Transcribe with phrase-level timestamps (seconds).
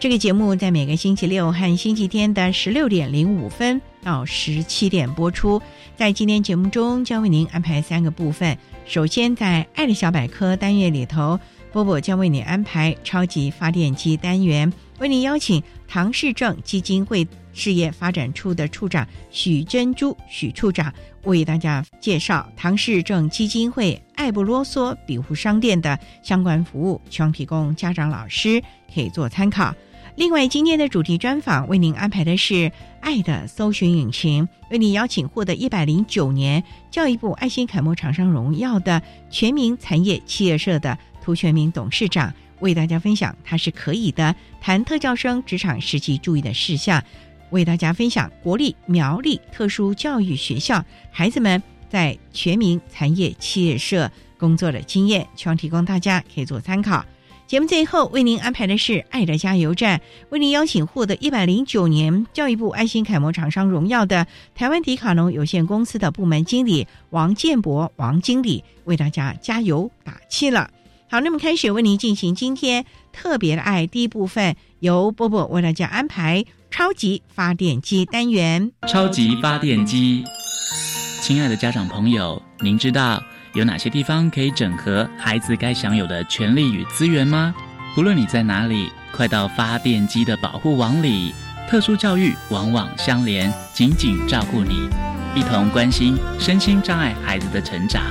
[0.00, 5.62] 这个节目在每个星期六和星期天的十六点零五分到十七点播出。
[5.96, 8.58] 在今天节目中，将为您安排三个部分。
[8.84, 11.40] 首先，在“爱的小百科”单元里头，
[11.72, 20.92] 波波将为你安排超级发电机单元，为您邀请唐氏症基金会事业发展处的处长许珍珠许处长
[21.24, 29.74] 为大家介绍唐氏症基金会爱不啰嗦庇护商店的相关服务，希望提供家长、老师可以做参考。
[30.16, 32.70] 另外，今天的主题专访为您安排的是
[33.02, 42.32] “爱的搜寻引擎”，为您邀请获得一百零九年教育部爱心楷模厂商荣耀的全民产业企业社的涂全民董事长，
[42.64, 47.04] 为大家分享他是可以的谈特教生职场实际注意的事项，
[47.50, 57.04] 为大家分享国立苗栗特殊教育学校孩子们在全民产业企业社工作的经验，希望提供大家可以做参考。
[57.46, 60.00] 节目最后为您安排的是“爱的加油站”，
[60.32, 70.70] 为您邀请获得一百零九年教育部爱心楷模厂商荣耀的台湾迪卡侬有限公司的部门经理王建博王经理为大家加油打气了。
[71.10, 78.72] 好，那么开始为您进行今天特别的爱第一部分，由波波为大家安排超级发电机单元。
[78.88, 80.24] 超级发电机，
[81.20, 83.22] 亲爱的家长朋友，您知道？
[83.52, 87.54] 有哪些地方可以整合孩子该享有的权利与资源吗？
[87.96, 91.32] 无论你在哪里，快到发电机的保护网里。
[91.68, 94.88] 特殊教育网网相连，紧紧照顾你，
[95.36, 98.02] 一同关心身心障碍孩子的成长。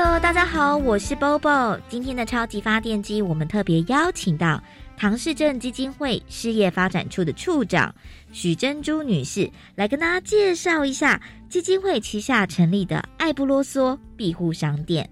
[0.00, 1.76] Hello，大家好，我是 Bobo。
[1.88, 4.62] 今天的超级发电机，我们特别邀请到
[4.96, 7.92] 唐氏镇基金会事业发展处的处长
[8.30, 11.20] 许珍珠女士来跟大家介绍一下。
[11.48, 15.10] 基金会旗下成立的爱不啰嗦庇护商店。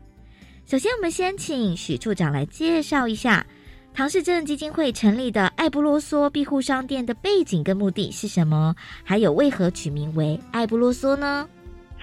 [0.66, 3.44] 首先，我们先请许处长来介绍一下
[3.92, 11.48] 唐氏镇基金会成立的爱不啰嗦庇护商店的背景跟目的是什么，还有为何取名为爱不啰嗦呢？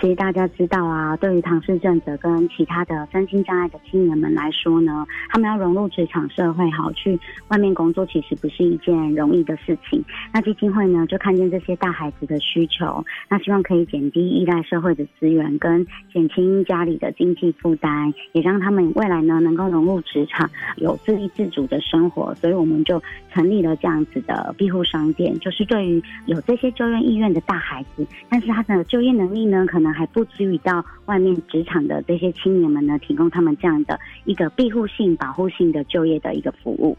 [0.03, 10.03] 其实大家知道啊，对于唐氏症者跟其他的身心障碍的青年们来说呢，他们要融入职场社会，好去外面工作，其实不是一件容易的事情。
[10.34, 22.36] 那基金会呢，就看见这些大孩子的需求，那希望可以减低依赖社会的资源，跟减轻家里的经济负担，也让他们未来呢能够融入职场，有自立自主的生活。
[22.36, 36.98] 所以我们就成立了这样子的庇护商店，就是对于有这些就业意愿的大孩子，但是他的就业能力呢，可能还不至于到外面职场的这些青年们呢，提供他们这样的一个庇护性、保护性的就业的一个服务。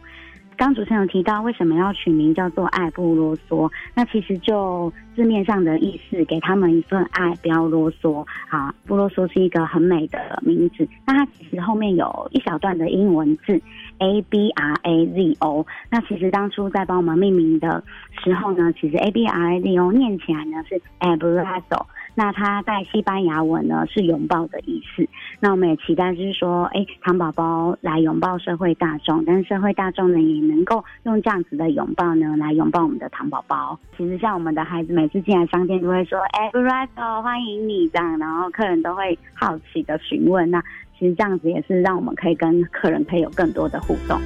[0.56, 3.68] 刚主持人有提到，为什么要取名叫做“爱不啰嗦”？
[3.92, 8.72] 那其实就字面上的意思，给他们一份爱，不要啰嗦啊！
[8.86, 10.86] 不啰嗦是一个很美的名字。
[11.04, 13.60] 那它其实后面有一小段的英文字
[13.98, 15.66] A B R A Z O。
[15.90, 17.82] 那其实当初在帮我们命名的
[18.22, 21.84] 时候呢，其实 A B R A Z O 念起来呢是 abrazo。
[22.14, 25.06] 那它在西班牙文呢是拥抱的意思。
[25.40, 33.78] 那我们也期待就是说，哎，糖宝宝来拥抱社会大众，但是社会大众呢也能够用这样子的拥抱呢来拥抱我们的糖宝宝。
[33.96, 40.50] 其实像我们的孩子每次进来商店都会说，哎 b r i g h 欢迎你这样，然后客人都会好奇的询问。
[40.50, 40.62] 那
[40.98, 44.18] 其实这样子也是让我们可以跟客人可以有更多的互动。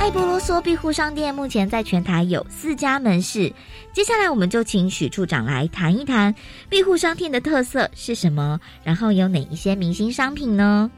[0.00, 3.52] 爱波罗梭庇护商店目前在全台有四家门市。
[3.92, 6.34] 接下来，我们就请许处长来谈一谈
[6.70, 10.90] 庇护商店的特色是什么，然后有哪一些明星商品呢？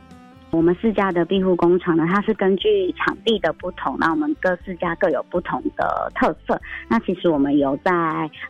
[0.52, 6.60] 我们四家的庇护工厂呢，它是根据场地的不同，那我们各四家各有不同的特色。
[6.88, 7.90] 那其实我们有在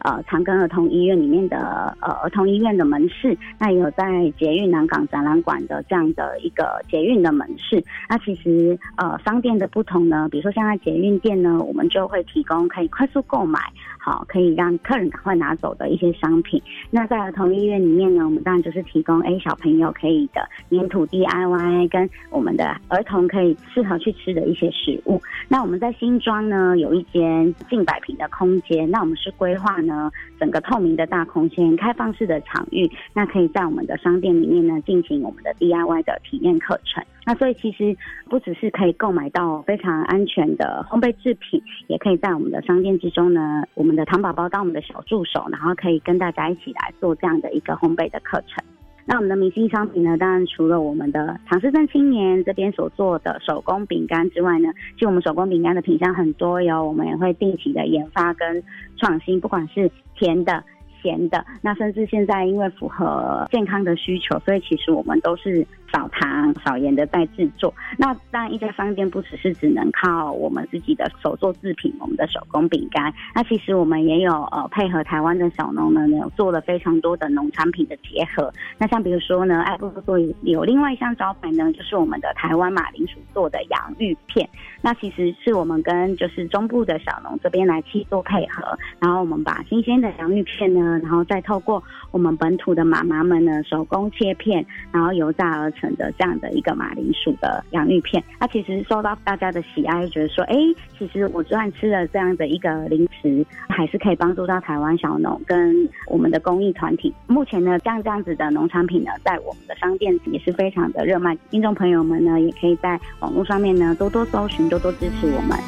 [0.00, 7.80] 呃长庚儿童医院里面的呃儿童医院的门市，那也有在捷运南港展览馆的这样的一个捷运的门市。
[8.08, 13.60] 那其实呃商店的不同呢，比如说像在捷运店呢，我们就会提供可以快速购买，
[14.04, 16.60] 好可以让客人赶快拿走的一些商品。
[16.90, 21.88] 那在儿童医院里面呢，我们当然就是提供 A 小朋友可以的粘土 DIY。
[21.88, 25.20] 跟我们的儿童可以适合去吃的一些食物。
[25.48, 28.90] 那我们在新庄呢，有一间近百平的空间。
[28.90, 30.10] 那我们是规划呢，
[30.40, 32.90] 整个透明的大空间、开放式的场域。
[33.12, 37.04] 那可以在我们的商店里面呢，进行我们的 DIY 的体验课程。
[37.24, 37.96] 那所以其实
[38.28, 48.64] 不只是可以购买到非常安全的烘焙制品，也可以在我们的商店之中呢，我们的糖宝宝当我们的小助手，然后可以跟大家一起来做这样的一个烘焙的课程。
[49.04, 50.16] 那我们的明星商品呢？
[50.18, 56.84] 当然除了我们的唐氏镇青年这边所做的手工饼干之外呢，其实我们手工饼干的品相很多哟。
[56.84, 58.62] 我们也会定期的研发跟
[58.96, 60.64] 创新，不管是甜的。
[61.02, 67.72] 咸的，那甚至现在因为符合健康的需求，所以其实我们都是少糖少盐的在制作。
[67.98, 73.12] 那当然，一家商店不只是只能靠我们自己的手做制品，我们的手工饼干。
[73.34, 78.52] 那其实我们也有呃配合台湾的小农呢，有做了非常多的农产品的结合。
[78.78, 84.48] 那像比如说呢，爱布做有另外一项招牌呢，就是我们的台湾马铃薯做的洋芋片。
[84.80, 90.98] 那其实是我们跟就是中部的小农这边来去做配合，然后我们把新鲜的洋芋片呢。
[91.02, 100.54] 然后再透过我们本土的妈妈们呢手工切片，然后油炸而成的这样的一个马铃薯的洋芋片，那其实受到大家的喜爱，觉得说，哎，
[100.98, 107.14] 其实我虽然吃了这样的一个零食，还是可以帮助到台湾小农跟我们的公益团体。
[107.26, 115.58] 目前呢，像这样子的农产品呢，在我们的商店也是非常的热卖，听众朋友们呢，也可以在网络上面呢多多搜寻，多多支持我们。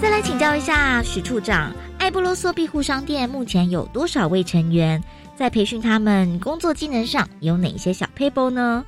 [0.00, 5.02] 再来请教一下许处长，爱布罗梭庇护商店目前有多少位成员？
[5.40, 8.84] 在培训他们工作技能上有哪些小 paper 呢？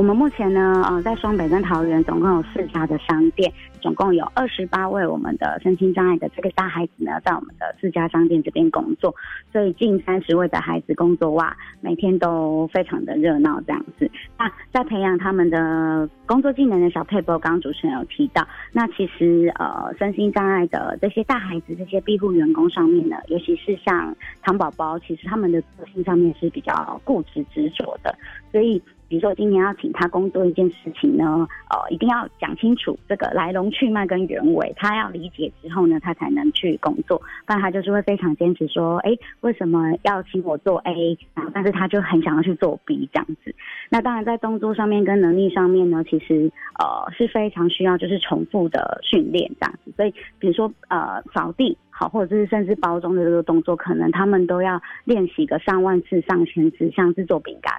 [0.00, 3.52] 我们目前呢，呃，在双北跟桃园总共有四家的商店。
[3.82, 9.14] 总共有二十八位我们的身心障碍的这个大孩子呢，在我们的四家商店这边工作，
[9.52, 14.10] 所以近三十位的孩子工作哇，每天都非常的热闹这样子。
[14.38, 28.14] 那在培养他们的工作技能的小佩波，刚刚主持人有提到，那其实呃身心障碍的这些大孩子、这些庇护员工上面呢，尤其是像糖宝宝，其实他们的个性上面是比较固执执着的，
[28.50, 28.82] 所以。
[29.10, 31.24] 比如说，今年要请他工作一件事情呢，
[31.68, 37.18] 呃，一定要讲清楚这个来龙去脉跟原委，他要理解之后呢，他才能去工作。
[37.44, 39.10] 不然他就是会非常坚持说，哎，
[39.40, 43.52] 为什么要请我做 A，然后但是他就很想要去做 B 这样子。
[43.88, 46.48] 那当然在动作上面跟能力上面呢，其实
[46.78, 49.92] 呃是非常需要就是重复的训练这样子。
[49.96, 57.74] 所以比如说呃扫地好，或者是甚至包装的这个动作，可能他们都要练习个上万次、上千次，像是做饼干。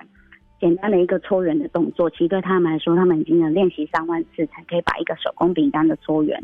[0.62, 6.42] 简单的一个搓圆的动作，其实对他们来说，他们已经能练习上万次，才可以把一个手工饼干的搓圆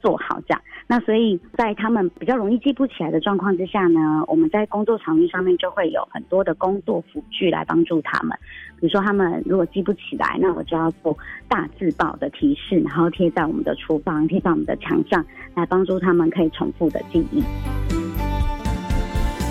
[0.00, 0.40] 做好。
[0.40, 8.36] 这样，那所以在他们比较容易记不起来的状况之下呢，我们在工作场域上面就会有很多的工作辅具来帮助他们。
[8.80, 11.16] 比如说，他们如果记不起来，那我就要做
[11.48, 17.44] 大字报的提示，然后贴在我们的厨房，贴在我们的墙上，来帮助他们可以重复的记忆。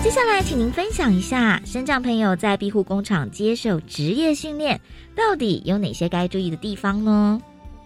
[0.02, 4.80] 接下来，请您分享一下，生长朋友在庇护工厂接受职业训练，
[5.14, 7.40] 到底有哪些该注意的地方呢？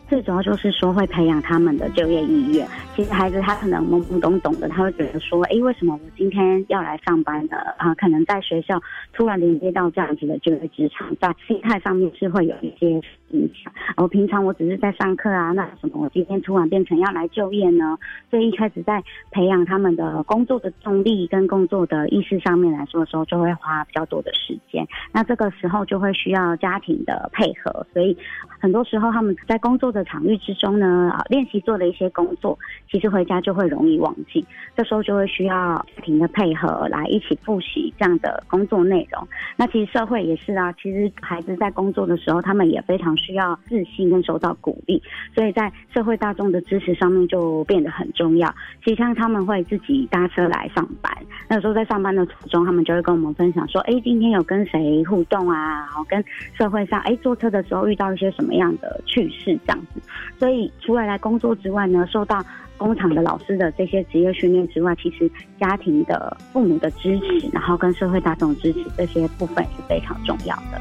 [0.08, 2.66] 最主要就是说会培养他们的就业意愿。
[2.94, 7.56] 其实孩子他可能懵懵懂懂的，他会觉得说，哎，为什么我今天要来上班呢？
[7.76, 8.80] 啊，可能在学校
[9.12, 12.98] 突然连接到这样子的就业职场，在心态上面是会有一些
[13.30, 13.72] 影响。
[13.96, 17.98] 我平常我只是在上课啊，那什么我今天突然变成要来就业呢？
[18.30, 24.86] 所以一开始在培养他们的工作的动力跟工作的意识上面来说的时候，就会花比较多的时间。
[25.10, 28.14] 那这个时候就会需要家庭的配合，所以
[28.60, 29.86] 很多时候他们在工作。
[29.86, 32.58] 的场域之中呢，啊，练习做的一些工作，
[32.90, 34.44] 其实回家就会容易忘记，
[34.76, 35.54] 这时候就会需要
[35.96, 39.26] 家庭的配合来一起复习这样的工作内容。
[39.56, 45.02] 那其实社会也是啊，其实孩子在工作的时候，他们也非常需要自信跟受到鼓励，
[45.34, 48.52] 所以在社会大众的支持上面就变得很重要。
[48.84, 51.12] 其实像他们会自己搭车来上班，
[51.48, 55.80] 那时候在上班的途中，他们就会跟我们分享说：“哎，今天有跟谁互动啊？
[55.80, 56.22] 然后跟
[56.56, 60.00] 社会上，哎，坐车的时候遇到一些什么样的趣事这样子。”
[60.38, 62.44] 所以除了来工作之外呢，受到
[62.76, 70.80] 工厂的老师的这些职业训练之外，其实家庭的父母的支持，然后跟社会大众支持这些部分是非常重要的。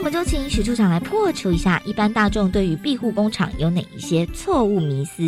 [0.00, 5.22] 我们就请许处长来破除一下一般大众对于庇护工厂有哪一些错误迷思。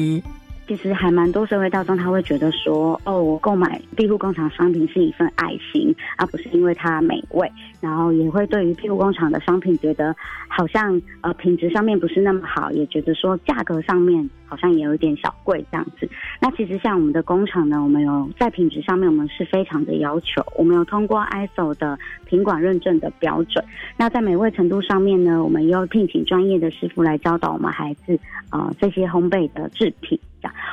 [0.67, 7.47] 其实还蛮多社会大众他会觉得说，哦，我购买庇护工厂商品是一份爱心，而不是因为它美味。
[7.83, 10.17] 然后也会对于庇护工厂的商品觉得
[10.49, 16.07] 好像呃品质上面不是那么好，也觉得说价格上面好像也有一点小贵这样子。
[16.39, 23.65] 那其实像我们的工厂呢，我们有在品质上面我们是非常的要求，我们有通过 ISO 的品管认证的标准。
[23.97, 28.19] 那在美味程度上面呢，我们又聘请专业的师傅来教导我们孩子
[28.51, 30.21] 呃这些烘焙的制品。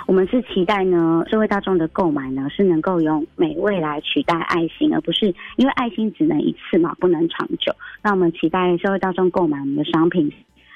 [0.08, 7.72] 我们是期待呢，社会大众的购买呢是能够用美味来取代爱心，而不是因为爱心只能一次嘛，不能长久。
[8.02, 10.32] 那我们期待社会大众购买我们的商品，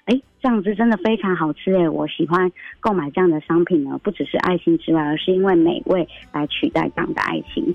[0.06, 7.74] 哎，这样子真的非常好吃哎，我喜欢购买这样的商品呢，不只是爱心之外，而是因为美味来取代这样的爱心。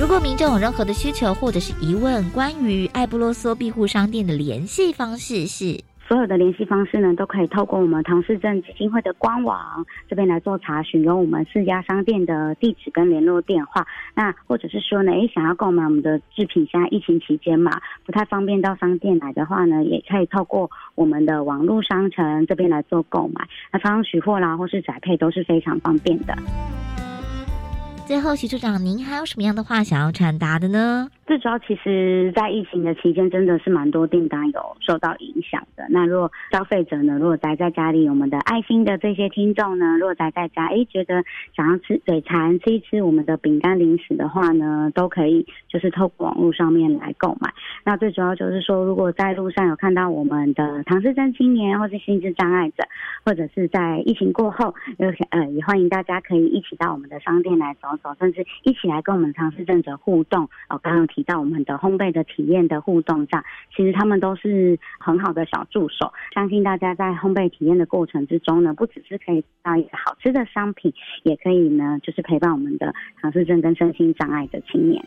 [0.00, 5.87] 如果民众有任何的需求或者是疑问，关于爱布洛梭庇护商店的联系方式是。
[6.08, 13.86] 所有的联系方式呢，都可以透过我们唐氏镇基金会的官网这边来做查询，有我们四家商店的地址跟联络电话。
[14.14, 17.70] 那或者是说呢，诶，想要购买我们的制品，现在疫情期间嘛，
[18.06, 23.46] 不太方便到商店来的话呢，也可以透过我们的网络商城这边来做购买。
[23.70, 26.34] 那常常取货啦，或是宅配都是非常方便的。
[28.06, 31.10] 最后，徐处长，您还有什么样的话想要传达的呢？
[31.28, 35.84] 最主要，其实，在疫情的期间，真的是蛮多订单有受到影响的。
[35.90, 41.22] 那如果消费者呢，如果宅在家里，我们的爱心的这些听众呢，如果宅在家，哎，觉得
[41.54, 47.52] 想要吃嘴馋，吃一吃我们的饼干零食的话呢，都可以，就是透过网络上面来购买。
[47.84, 52.84] 那最主要就是说，如果在路上有看到我们的唐氏症青年，或是心智障碍者，
[53.26, 60.48] 或者是在疫情过后，有呃，也欢迎大家可以一起到我们的商店来走走，甚至一起来跟我们唐氏症者互动。
[60.70, 61.06] 哦，刚刚。
[61.22, 63.44] 到我们的烘焙的体验的互动上，
[63.74, 66.12] 其实他们都是很好的小助手。
[66.34, 70.92] 相信大家在烘焙体验的过程之中呢，不只是可以吃到一个好吃的商品，
[71.24, 75.02] 也可以呢，就是陪伴我们的唐氏症跟身心障碍的青年。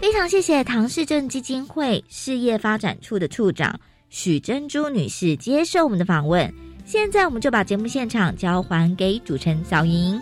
[0.00, 6.52] 非常谢谢唐氏症基金会事业发展处的处长许珍珠女士接受我们的访问。
[6.84, 10.20] 现在我们就把节目现场交还给主持人小莹。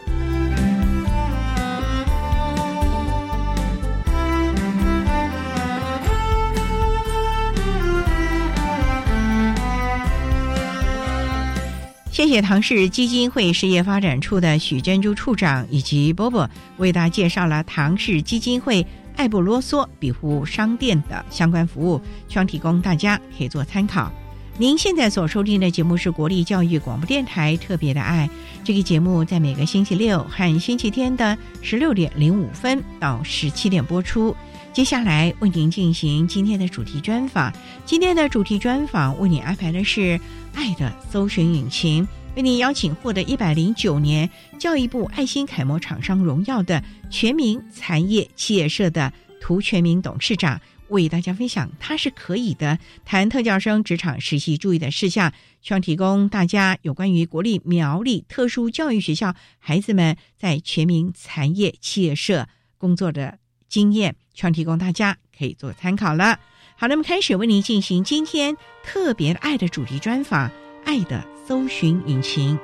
[12.14, 24.12] 谢谢唐氏基金会事业发展处的许珍珠处长以及波波为大家介绍了唐氏基金会爱不啰嗦庇护商店的相关服务，希望提供大家可以做参考。
[24.56, 28.30] 您现在所收听的节目是国立教育广播电台特别的爱，
[28.62, 34.36] 这个节目在每个星期六和星期天的十六点零五分到十七点播出。
[34.72, 37.52] 接下来为您进行今天的主题专访，
[37.84, 40.20] 今天的主题专访为您安排的是。
[40.54, 42.06] 爱的搜寻引擎
[42.36, 66.40] 为您邀请获得一百零九年教育部爱心楷模厂商荣耀的全民残业企业社的涂全民董事长，为大家分享他是可以的谈特教生职场实习注意的事项，希望提供大家有关于国立苗栗特殊教育学校孩子们在全民残业企业社工作的经验，希望提供大家可以做参考了。
[66.76, 70.48] 好，那么开始为您进行今天特别爱的主题专访，
[70.84, 72.58] 《爱的搜寻引擎》。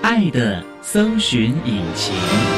[0.00, 2.57] 爱的搜寻引擎。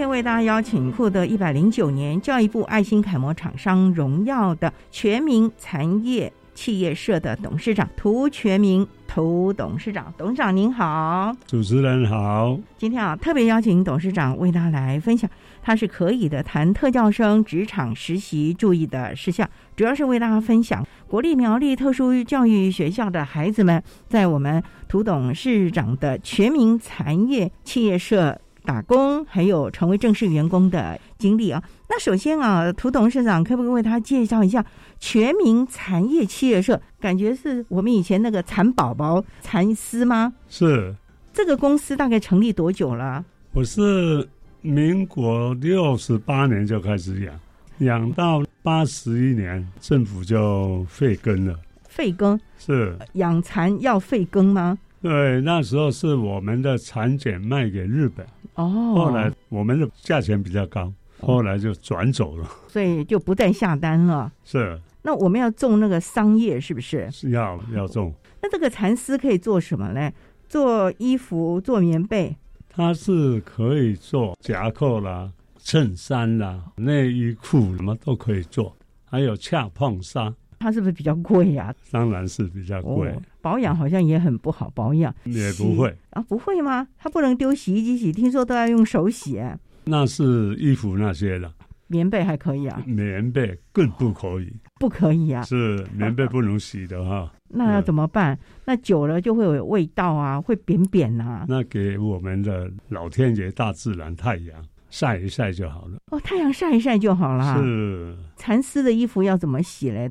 [0.00, 12.58] 天为大家邀请获得一百零九年教育部爱心楷模厂商荣耀的全民残业企业社的董事长涂全民涂董事长，董事长您好，主持人好。
[12.78, 15.28] 今天啊，特别邀请董事长为大家来分享，
[15.62, 28.40] 他是可以的谈特教生职场实习注意的事项，主要是为大家分享国立苗栗特殊教育学校的孩子们在我们涂董事长的全民残业企业社。
[28.70, 31.60] 打工，还有成为正式员工的经历啊。
[31.88, 34.64] 那首先啊，涂董事长可不可以为他介绍一下
[35.00, 36.80] 全民产业企业社？
[37.00, 40.32] 感觉是我们以前那个蚕宝宝蚕丝吗？
[40.48, 40.94] 是。
[41.32, 43.24] 这个公司大概成立多久了？
[43.54, 44.28] 我是
[44.60, 47.40] 民国六十八年就开始养，
[47.78, 51.58] 养到八十一年，政府就废耕了。
[51.88, 54.78] 废耕是养蚕要废耕吗？
[55.02, 64.30] 对，那时候是我们的蚕茧卖给日本，哦，后来我们的价钱比较高，后来就转走了，所以就不再下单了。
[64.44, 67.10] 是，那我们要种那个桑叶，是不是？
[67.10, 68.12] 是要要种。
[68.42, 70.12] 那这个蚕丝可以做什么呢？
[70.48, 72.36] 做衣服，做棉被。
[72.68, 80.32] 它是可以做夹克啦、衬衫啦、内衣裤，什么都可以做，还有恰碰纱。
[80.60, 81.74] 它是不是比较贵呀？
[81.90, 85.12] 当然是比较贵，保养好像也很不好保养。
[85.24, 86.86] 也不会啊，不会吗？
[86.98, 89.42] 它不能丢洗衣机洗，听说都要用手洗。
[89.84, 91.50] 那是衣服那些的，
[91.86, 92.82] 棉被还可以啊。
[92.86, 95.42] 棉被更不可以，不可以啊。
[95.44, 97.32] 是棉被不能洗的哈。
[97.48, 98.38] 那要怎么办？
[98.66, 101.46] 那久了就会有味道啊，会扁扁呐。
[101.48, 105.96] 那给我们的老天爷、大自然、太阳晒一晒就好了。
[106.10, 107.56] 哦，太阳晒一晒就好了。
[107.56, 108.14] 是。
[108.36, 110.10] 蚕丝的衣服要怎么洗嘞？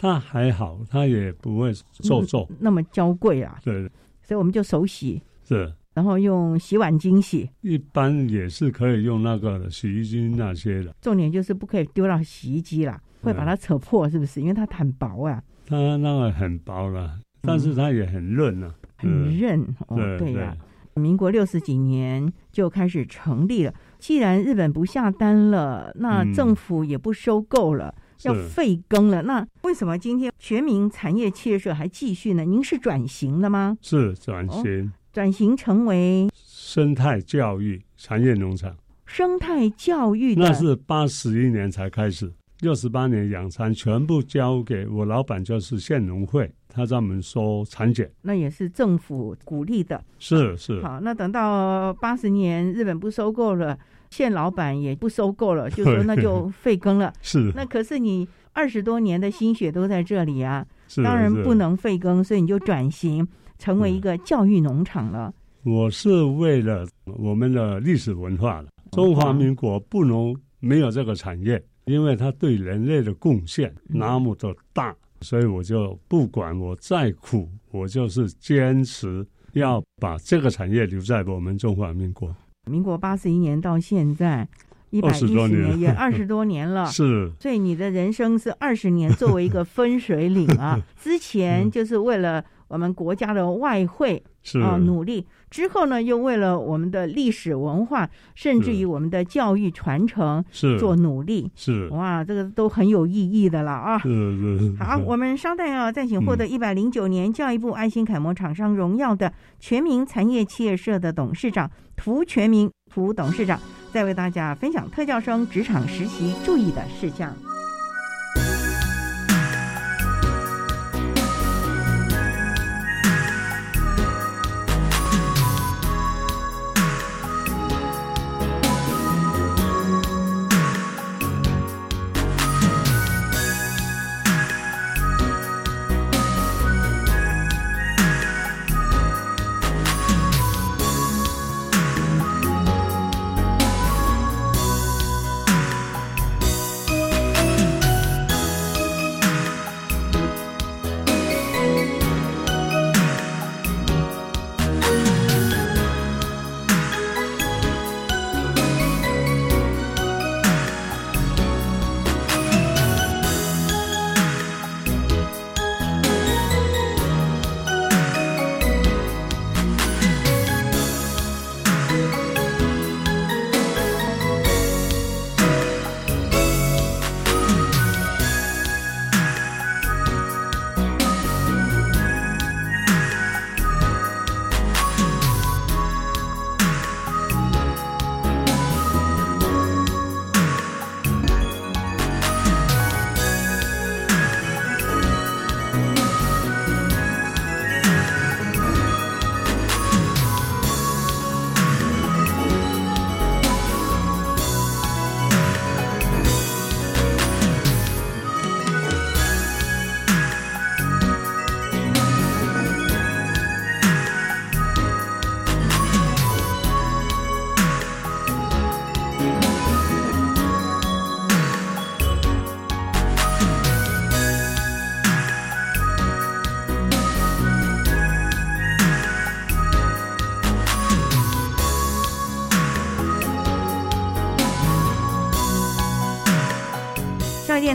[0.00, 3.58] 它还好，它也不会皱皱，那么娇贵啊。
[3.62, 3.82] 对，
[4.22, 7.50] 所以我们就手洗，是，然后用洗碗巾洗。
[7.60, 10.96] 一般也是可以用那个洗衣机那些的。
[11.02, 14.40] 重点就是不可以丢到洗衣机啦，会把它扯破，是不是？
[14.40, 15.42] 因为它很薄啊。
[15.66, 19.98] 它那个很薄了，但是它也很润啊，很韧哦。
[20.16, 20.56] 对呀，
[20.94, 23.74] 民国六十几年就开始成立了。
[23.98, 27.94] 既然日本不下单了，那政府也不收购了。
[28.24, 32.44] 要废耕了，那为什么今天全民产业企业社还继续呢？
[32.44, 33.76] 您是转型了吗？
[33.80, 38.76] 是转型，转型成为生态教育产业农场。
[39.06, 48.08] 生态教育那是八十一年才开始，六十八年养蚕全部交给我老板，就是县农会，他专门收蚕茧。
[48.22, 50.00] 那也是政府鼓励的。
[50.18, 50.80] 是是。
[50.82, 53.76] 好，那等到八十年日本不收购了。
[54.10, 57.12] 县老板也不收购了， 就说那就 废耕了。
[57.22, 63.26] 是，那可是你二十多年的心血都在这里啊，是当然不能废耕，所以你就转型
[63.58, 65.32] 成为一个教育农场了。
[65.62, 82.34] 我是为了我们的历史文化了，中华民国不能没有这个产业，因为它对人类的贡献那么的大，所以我就不管我再苦，我就是坚持要把这个产业留在我们中华民国。
[82.70, 84.46] 民国八十一年到现在
[84.90, 86.86] 一百一十年，也 二十多年了。
[86.90, 90.80] 是，所以你的人生是二十年作为一个分水岭啊。
[91.00, 94.22] 之前就是为了我们国家的外汇
[94.62, 101.50] 啊努力，之后呢又为了我们的历史文化，甚至于我们的教育传承是做努力。
[101.54, 103.98] 是哇，这个都很有意义的了啊。
[103.98, 104.76] 是是。
[104.78, 111.70] 好，我们稍待啊，再请获得一百零九年教育部爱心楷模厂商荣耀的全民产业企业社的董事长。
[111.96, 113.60] 涂全民，涂董事长
[113.92, 117.36] 再为大家分享特教生职场实习注意的事项。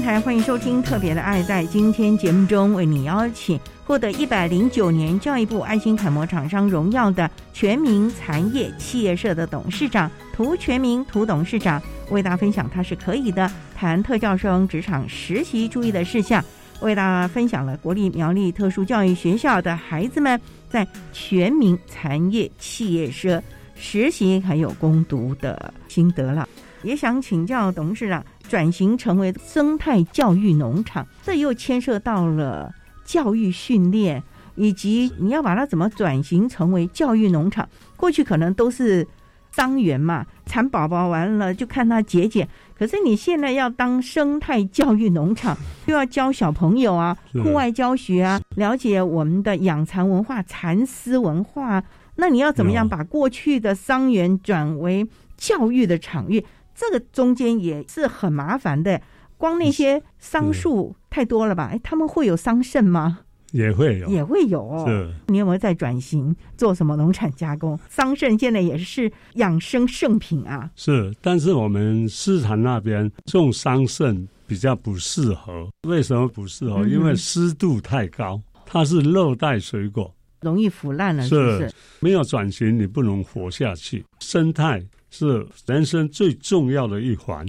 [0.05, 1.41] 台，欢迎收听《特别的爱》。
[1.47, 16.45] 在今天节目中，为你邀请获得一百零九年教育部爱心楷模厂商荣耀的全民残业企业社的董事长涂全民涂董事长，为大家分享他是可以的，谈特教生职场实习注意的事项，
[16.81, 20.39] 为大家分享了国立苗栗特殊教育学校的孩子们
[20.69, 23.41] 在全民残业企业社
[23.73, 26.47] 实习还有攻读的心得了。
[26.83, 28.23] 也想请教董事长。
[28.47, 34.21] 转型成为生态教育农场，这又牵涉到了教育训练，
[34.55, 37.67] 以及你要把它怎么转型成为教育农场。
[37.95, 39.07] 过去可能都是
[39.51, 42.47] 伤员嘛，产宝宝完了就看他节俭。
[42.77, 51.81] 可是你现在要当生态教育农场，又要教小朋友啊，户外教学啊，了解我们的养蚕文化、蚕丝文化。
[52.17, 56.43] 那你要怎么样把过去的伤员转为教育的场域？
[56.75, 59.01] 这个中间也是很麻烦的，
[59.37, 61.69] 光那些桑树太多了吧？
[61.71, 63.19] 哎，他们会有桑葚吗？
[63.51, 64.83] 也会有，也会有。
[64.85, 67.79] 是，你有没有在转型做什么农产加工？
[67.87, 70.69] 桑葚现在也是养生圣品啊。
[70.75, 75.69] 是，但是我们市场那边种桑葚比较不适合。
[75.87, 76.85] 为什么不适合？
[76.85, 81.23] 因为湿度太高，它是热带水果，容易腐烂了。
[81.25, 84.03] 是，没有转型，你不能活下去。
[84.19, 84.85] 生态。
[85.17, 87.45] 是人生最重要的一环，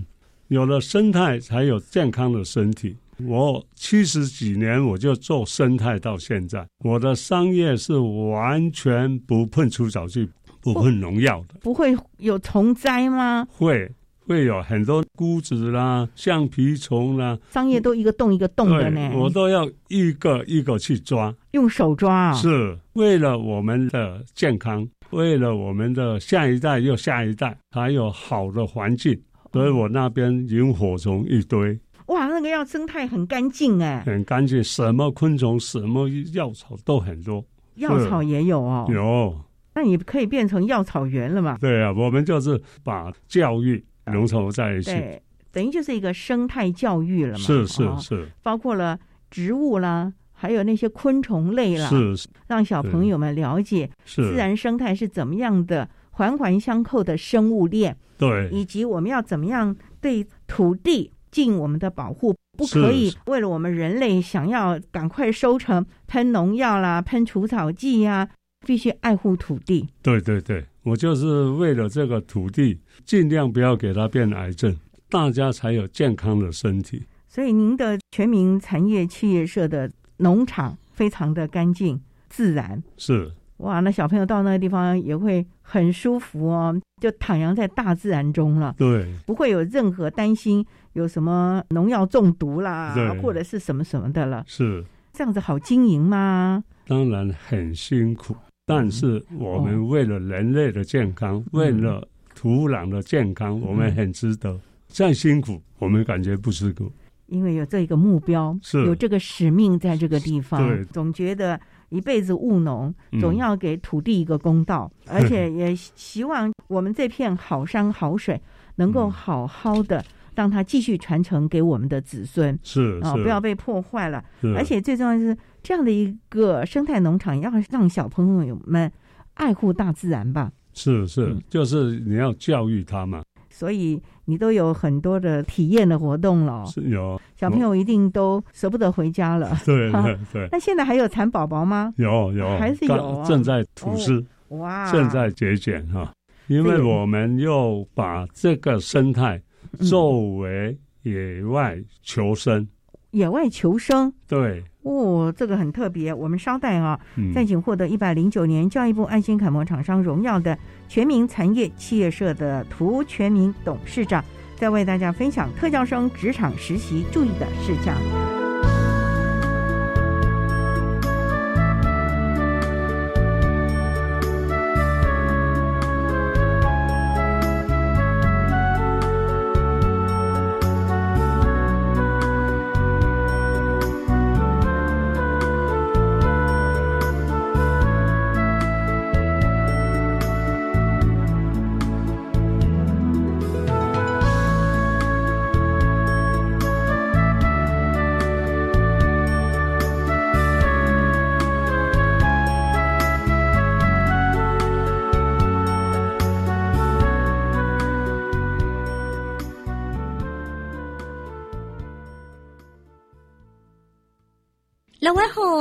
[0.46, 2.96] 有了生态，才有健康的身体。
[3.26, 10.28] 我七十几年我就做生态到现在，我的商业是完全不碰除草剂、
[10.60, 11.56] 不碰农药的。
[11.60, 13.44] 不会有虫灾吗？
[13.50, 13.90] 会，
[14.28, 17.36] 会有很多菇子啦、橡皮虫啦。
[17.50, 24.86] 商业都一个洞一个洞的呢，我都要一个一个去抓，用手抓啊，是为了我们的健康。
[25.10, 29.18] 为了我们的下一代又下一代，还有好的环境，
[29.52, 31.78] 所以我那边萤火虫一堆。
[32.06, 37.44] 哇，那个要生态很干净哎，很干净，什么昆虫、什么药草都很多。
[37.76, 39.40] 药草也有哦，有。
[39.74, 41.58] 那你可以变成药草园了嘛？
[41.60, 47.38] 对啊，我们就是把教育融合在一起，对，等于就是一个生态教育了嘛。
[47.38, 48.98] 是是是，包括了
[49.30, 50.12] 植物啦。
[50.38, 68.28] 还有那些昆虫类啦，是让小朋友们了解自然生态是怎么样的环环相扣的生物链，对，以及我们要怎么样对土地尽我们的保护，不可以为了我们人类想要赶快收成，喷农药啦，喷除草剂呀，
[68.66, 69.88] 必须爱护土地。
[70.02, 74.76] 对对对，我就是为了这个土地，尽量不要给它变癌症，
[75.08, 77.04] 大家才有健康的身体。
[77.28, 79.90] 所以，您的全民产业企业社的。
[80.18, 88.74] 农场非常的干净自然，是哇，那小朋友到那个地方也会很舒服哦，就徜徉在大自然中了。
[88.76, 94.44] 对，不会有任何担心有什么农药中毒啦，或者是什么什么的了。
[94.46, 96.62] 是这样子好经营吗？
[96.86, 104.60] 当然很辛苦，但是我们为了人类的健康，为了土壤的健康，我们很值得。
[104.88, 106.92] 再辛苦，我们感觉不吃苦。
[107.26, 118.40] 因为有这一个目标，有这个使命在这个地方，总觉得一辈子务农，总要给土地一个公道，而且也希望我们这片好山好水
[118.76, 124.22] 能够好好的让它继续传承给我们的子孙，是啊，不要被破坏了。
[124.54, 128.90] 而且最重要的是，这样的一个生态农场要让小朋友们
[129.34, 130.52] 爱护大自然吧。
[130.74, 133.22] 是是，就是你要教育他嘛。
[133.56, 139.56] 所以你都有很多的体验的活动了，是有小朋友一定都舍不得回家了。
[139.64, 140.48] 对 对对。
[140.52, 141.90] 那现在还有蚕宝宝吗？
[141.96, 146.12] 有有，还是有，正在吐丝，哇，正在节俭哈。
[146.48, 149.40] 因为我们又把这个生态
[149.80, 152.68] 作为野外求生，
[153.16, 154.62] 野外求生，对。
[154.82, 156.12] 哦，这个很特别。
[156.12, 157.00] 我们稍待啊，
[157.34, 164.22] 再请获得一百零九年教育部爱心楷模厂商荣耀的全民产业企业社的涂全民董事长，
[164.56, 167.96] 再为大家分享特教生职场实习注意的事项。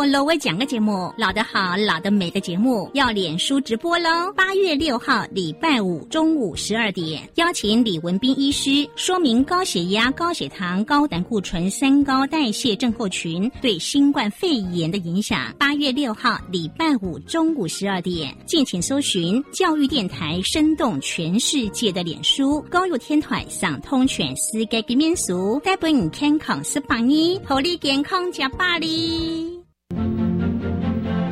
[0.06, 4.32] 外后，老外讲个节目，老的好，老的美的节目要脸书直播喽。
[4.36, 15.54] 八月六号礼拜五中午十二点，邀请李文斌医师说明高血压、高血糖、高胆固醇三高代谢症候群对新冠肺炎的影响。
[15.58, 29.55] 八月六号礼拜五中午十二点，敬请搜寻教育电台，生动全世界的脸书高入天台上通全世界的民俗，带本你健康十八年，护你健康加百里。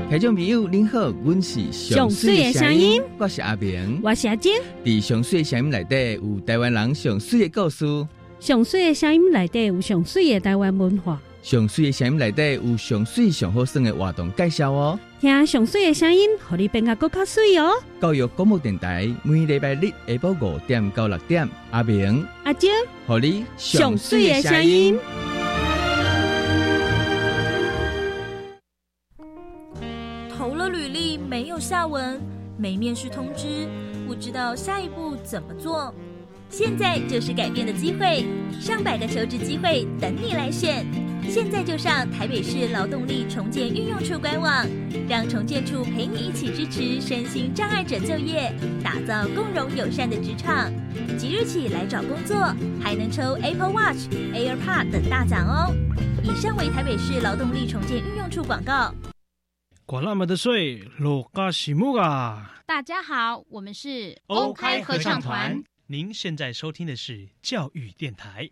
[0.09, 4.53] 听众朋友，您好，我是上水的声音，我是阿明，我是阿金。
[4.85, 7.85] 伫上水的声音内底有台湾人上水的故事，
[8.39, 14.99] 上水的声音内底有上水的台湾文化，上水的声音内底有上水上好耍的活动介绍哦。
[15.19, 17.71] 听上水的声音，互你变个更加水哦。
[17.99, 22.69] 教育广播电台每礼拜日下晡五点到六点，阿明、阿金，
[23.07, 24.99] 互你上水的声音。
[31.53, 32.19] 有下文，
[32.57, 33.67] 没面试通知，
[34.07, 35.93] 不知道下一步怎么做。
[36.49, 38.25] 现在就是改变的机会，
[38.59, 40.83] 上百个求职机会等你来选。
[41.29, 44.65] 现在就上台北市劳动力重建运用处官网，
[45.07, 48.51] 让重建处陪你一起支持身心障碍者就业，
[48.83, 50.71] 打造共融友善的职场。
[51.19, 52.35] 即日起来找工作，
[52.81, 55.71] 还能抽 Apple Watch、AirPod 等大奖哦。
[56.23, 58.91] 以上为台北市劳动力重建运用处广告。
[59.85, 62.55] 管那么的水，落嘎西木啊！
[62.65, 65.61] 大家好，我们是 OK 合唱团。
[65.87, 68.49] 您现在收听的是教育电台。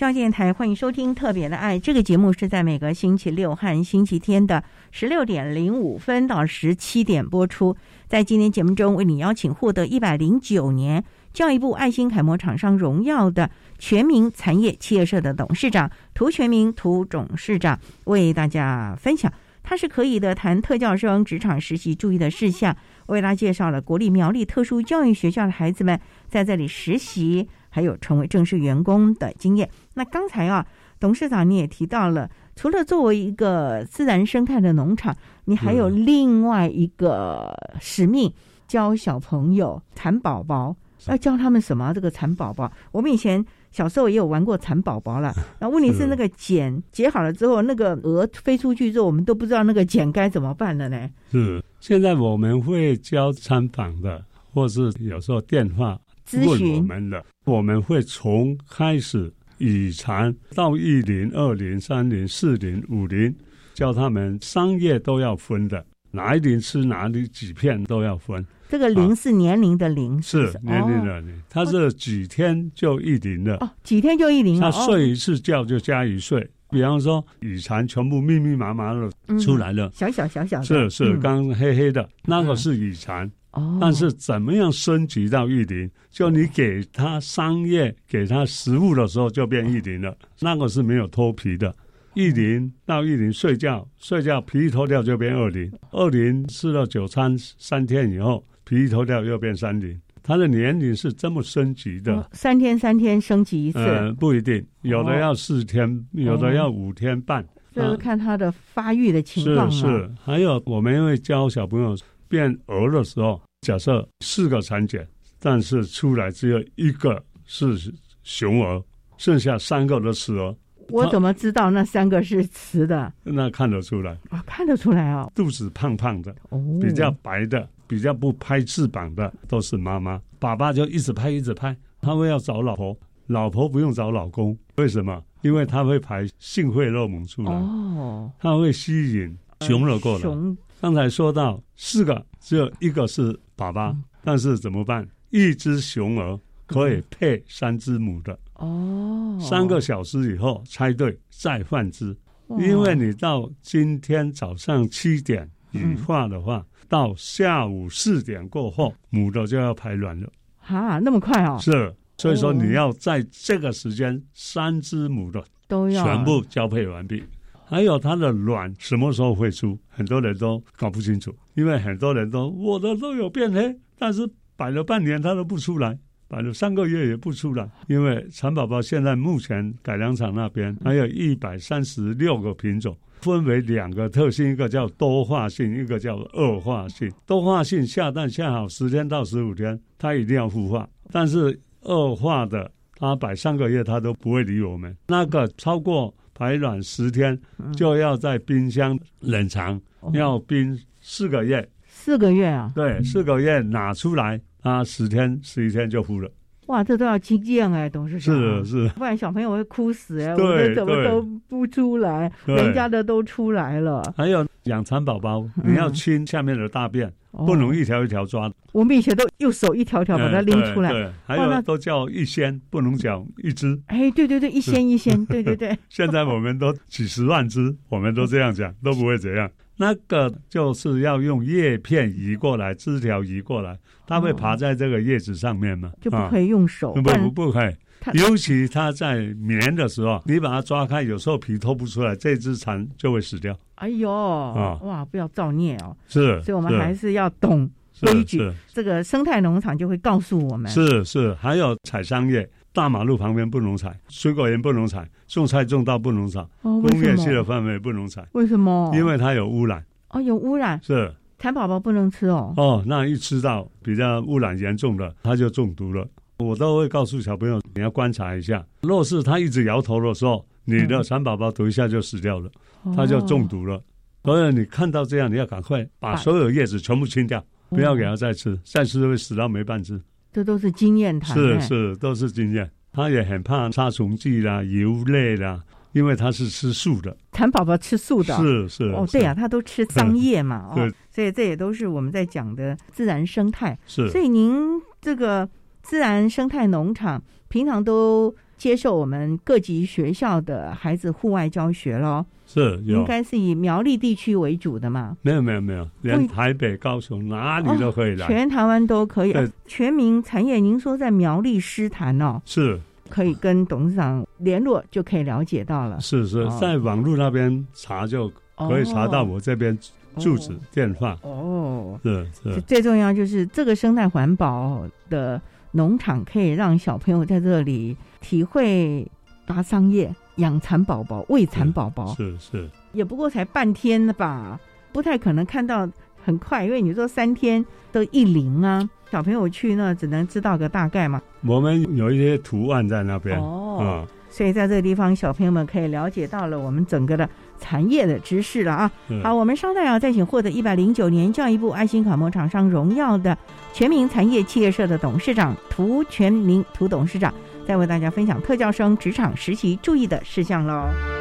[0.00, 7.76] 教电台欢迎收听《特别的爱》这个节目，是在每个星期六和星期天的十六点零五分到十七点播出。
[8.08, 19.30] 在今天节目中，为你邀请获得一百零九年教育部爱心楷模厂商荣耀的全民残业企业社的董事长涂全民涂董事长，为大家分享
[19.62, 22.74] 他是可以的谈特教生职场实习注意的事项，
[23.08, 27.46] 为大家介绍了国立苗栗特殊教育学校的孩子们在这里实习。
[27.72, 29.70] 还有成为正式员工的经验。
[30.00, 30.66] 那刚才啊，
[30.98, 38.32] 董事长你也提到了，除了作为一个自然生态的农场，你还有另外一个使命，
[38.66, 40.74] 教小朋友蚕宝宝。
[41.06, 41.92] 要教他们什么？
[41.92, 45.34] 这个蚕宝宝，我们以前小时候也有玩过蚕宝宝了。
[45.60, 51.10] 那问题是，那个茧结好了之后，那个蛾飞出去之后，我们都不知道那个茧该怎么办了呢？
[51.30, 55.98] 是，现在我们会教参访的，或是有时候电话。
[56.26, 63.32] 咨询我们的，我们会从开始以蚕到一零、二零、三零、四零、五零，
[63.74, 68.44] 教他们商业都要分的，哪一零吃哪里几片都要分。
[68.70, 73.56] 这个零是年龄的零，是年龄的零，它是几天就一零了。
[73.60, 74.72] 哦，几天就一零了。
[74.72, 76.50] 他睡一次觉就加一岁。
[76.70, 83.30] 比方说，以蚕全部密密麻麻的出来了，小小小小的，是是刚黑黑的，那个是以蚕。
[83.52, 85.90] 哦，但是怎么样升级到玉林？
[86.10, 90.16] 就你给他商业、给他食物的时候，就变玉林了。
[90.40, 91.74] 那个是没有脱皮的，
[92.14, 100.00] 玉林到玉林睡觉，睡觉皮一脱掉就变二林，二林吃了九餐三天以后，皮一脱掉又变三林。
[100.22, 111.96] 它的年龄是这么升级的，三天三天升级一次，呃，不一定，有的要四天，有的要五天半，就是看它的发育的情况是是，还有我们会教小朋友。
[112.30, 115.06] 变鹅的时候，假设四个产检，
[115.40, 118.82] 但是出来只有一个是雄鹅，
[119.18, 120.56] 剩下三个都雌鹅。
[120.90, 123.12] 我怎么知道那三个是雌的？
[123.24, 125.30] 那看得出来啊，看得出来哦。
[125.34, 126.34] 肚子胖胖的，
[126.80, 130.22] 比较白的，比较不拍翅膀的，都是妈妈。
[130.38, 131.76] 爸爸就一直拍，一直拍。
[132.00, 135.22] 他会要找老婆，老婆不用找老公，为什么？
[135.42, 140.56] 因为他会排性会肉蒙出来，哦，他会吸引雄蛾过来。
[140.80, 145.06] 刚才说到四个，只有一个是爸爸，但是怎么办？
[145.28, 149.38] 一只雄鹅可以配三只母的哦。
[149.38, 152.16] 三个小时以后猜对再换只，
[152.58, 160.32] 因为你到今天早上七点羽化的话，到下午四点过后，母的就要排卵了。
[160.56, 161.58] 哈，那么快哦？
[161.60, 167.22] 是，所以说你要在这个时间，三只母的都要全部交配完毕。
[167.70, 177.70] 还有它的卵什么时候会出，很多人都搞不清楚，因为很多人都我的都有变黑，但是摆了半年它都不出来，摆了三个月也不出来。
[177.86, 182.96] 因为蚕宝宝现在目前改良场那边还有一百三十六个品种。
[183.20, 187.12] 分为两个特性，一个叫多化性，一个叫恶化性。
[187.26, 194.96] 多化性下蛋下好十天到十五天，它一定要孵化；但是恶化的，它摆三个月它都不会理我们。
[195.06, 197.38] 那个超过排卵十天，
[197.76, 199.78] 就要在冰箱冷藏，
[200.14, 201.68] 要冰四个月。
[201.86, 202.72] 四个月啊？
[202.74, 206.32] 对，四个月拿出来，它十天十一天就孵了。
[206.70, 208.32] 哇，这都要经验哎，董事长。
[208.32, 210.32] 是是，不然小朋友会哭死哎。
[210.36, 214.00] 我们怎么都不出来，人家的都出来了。
[214.16, 218.48] 还有养蚕宝宝，你要清下面的大便，不能一条一条抓。
[218.70, 220.92] 我们以前都用手一条条把它拎出来。
[220.92, 223.76] 对，还有都叫一掀，不能讲一只。
[223.86, 225.76] 哎，对对对，一掀一掀，对对对。
[225.90, 229.50] 现在我们都几十万只，我们都这样讲，都不会怎样。
[229.80, 237.74] 那个就是要用叶片移过来，枝条移过来，它会爬在这个叶子上面嘛，就不可以用手，不不不可以。
[238.12, 243.58] 尤其它在棉的时候，你把它抓开，有时候皮脱不出来，这只蚕就会死掉。
[243.76, 245.96] 哎呦，啊哇，不要造孽哦。
[246.06, 247.70] 是，所以我们还是要懂
[248.02, 248.52] 规矩。
[248.74, 250.70] 这个生态农场就会告诉我们。
[250.70, 252.46] 是是，还有采桑叶。
[252.72, 258.26] 大马路旁边不能采，水果园不能采，种菜种稻不能采，工业区的范围不能采。
[258.32, 258.90] 为什么？
[258.94, 259.84] 因为它有污染。
[260.10, 260.80] 哦，有污染。
[260.82, 261.12] 是。
[261.38, 262.52] 蚕宝宝不能吃哦。
[262.56, 266.06] 哦，那一吃到比较污染严重的，它就中毒了。
[266.38, 268.64] 我都会告诉小朋友，你要观察一下。
[268.82, 272.50] 若是它一直摇头的时候，你的蚕宝宝等一下就死掉了，
[272.94, 273.82] 它就中毒了。
[274.22, 279.98] 所以你看到这样，你要赶快把所有叶子全部清掉，不要给它再吃，再吃会死到没半只。
[280.32, 282.70] 这都是经验谈，是是，都是经验。
[282.92, 285.62] 他也很怕杀虫剂啦、油类啦，
[285.92, 287.16] 因为他是吃素的。
[287.32, 288.84] 蚕宝宝吃素的，是是。
[288.90, 293.78] 哦，对呀，他都吃桑叶嘛， 哦，所以这也都是我们在讲的自然生态。
[293.86, 294.08] 是。
[294.10, 295.48] 所以您这个
[295.82, 302.22] 自然生态农场，平常都接受我们各级学校的孩子户外教学喽。
[302.44, 305.16] 是，应该是以苗栗地区为主的嘛？
[305.22, 309.34] 没有没有没有，连台北、高雄哪里都可以来，全台湾都可以。
[309.66, 315.98] 全民产业，您说在苗栗师坛哦，是，可以跟董事长联络就可以了解到了。
[316.00, 319.78] 是是，在网络那边查就可以查到我这边
[320.18, 321.16] 住址电话。
[321.22, 325.40] 哦，是是，最重要就是这个生态环保的
[325.72, 329.10] 农场，可以让小朋友在这里体会
[329.46, 330.14] 拔桑叶。
[330.36, 334.58] 养蚕宝宝，喂蚕宝宝，是是，也不过才半天了吧，
[334.90, 335.86] 不太可能看到
[336.24, 341.20] 很快，因为你说三天都一零啊，小朋友去那只能知道个大概嘛。
[341.44, 347.28] 我们有一些图案在那边哦，所以在这个地方，小朋友们可以了解到了我们整个的
[347.60, 348.90] 产业的知识了啊。
[349.22, 353.36] 好，我们稍待啊，再请获得一百零九年教育部爱心楷模厂商荣耀的
[353.72, 357.32] 全民产业企业社的董事长涂全民涂董事长。
[357.66, 361.19] 再为大家分享特教生职场实习注意的事项喽。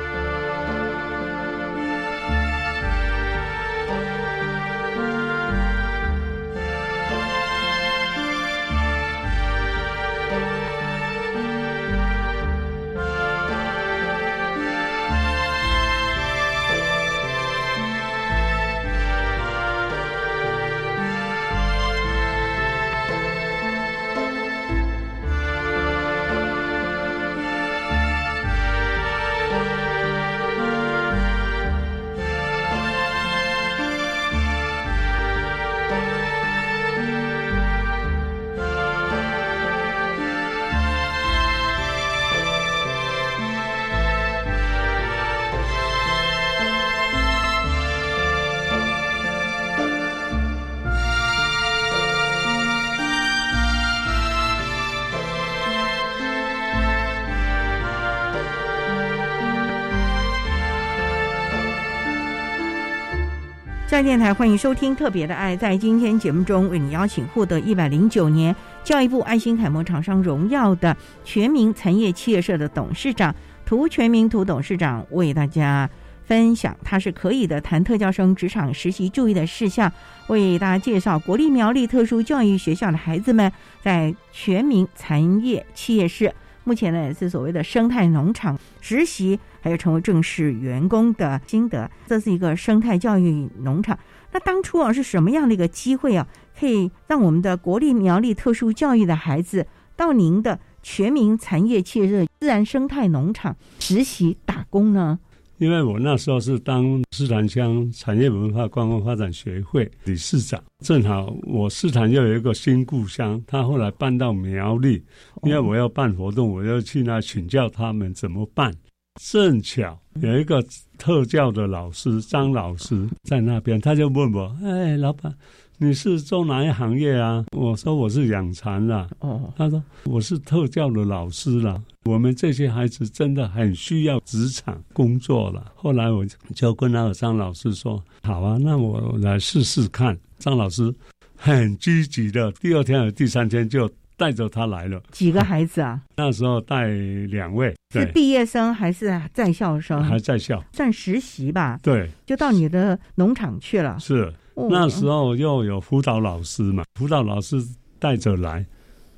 [63.89, 73.33] 在电台欢迎收听特别的爱，在今天节目中为你邀请获得一百零九年教育部爱心楷模厂商荣耀的全民产业企业社的董事长
[73.65, 75.89] 涂全民涂董事长为大家
[76.23, 79.91] 分享，他是可以的谈特教生职场实习注意的事项，
[80.27, 86.31] 为大家介绍国立苗栗特殊教育学校的孩子们在全民产业企业社
[86.63, 91.89] 目前呢也是所谓的生态农场实习，还有成为正式员工的心得。
[92.07, 93.97] 这是一个生态教育农场。
[94.31, 96.27] 那当初啊是什么样的一个机会啊，
[96.59, 105.19] 可以让我们的国立苗栗特殊教育的孩子到您的全民产业切热自然生态农场实习打工呢？
[105.59, 115.03] 因为我那时候是当斯坦乡产业文化观光发展学会理事长，正好我斯坦又有一个新故乡，他后来搬到苗栗，
[115.43, 118.73] 因为我要办活动，我要去那请教他们怎么办。
[119.21, 120.63] 正巧有一个
[120.97, 125.33] 特教的老师张老师在那边，他就问我：“哎，老板。”
[125.81, 127.45] 你是做哪一行业啊？
[127.55, 129.09] 我说我是养蚕的。
[129.19, 131.81] 哦，他说我是特教的老师了。
[132.09, 135.71] 我们这些孩子真的很需要职场工作了。
[135.75, 140.91] 后来我就跟那个张老师说：“好啊，那我来试试看。”张老师
[141.35, 143.87] 很积极的，第二天和第三天就
[144.17, 144.99] 带着他来了。
[145.11, 146.01] 几个孩子啊？
[146.17, 150.03] 那时候带两位，是毕业生还是在校生？
[150.03, 151.79] 还在校，算实习吧。
[151.83, 153.99] 对，就到你的农场去了。
[153.99, 154.33] 是。
[154.55, 157.63] 那时候又有辅导老师嘛，辅导老师
[157.99, 158.65] 带着来，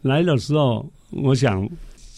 [0.02, 1.68] 来的时候，我想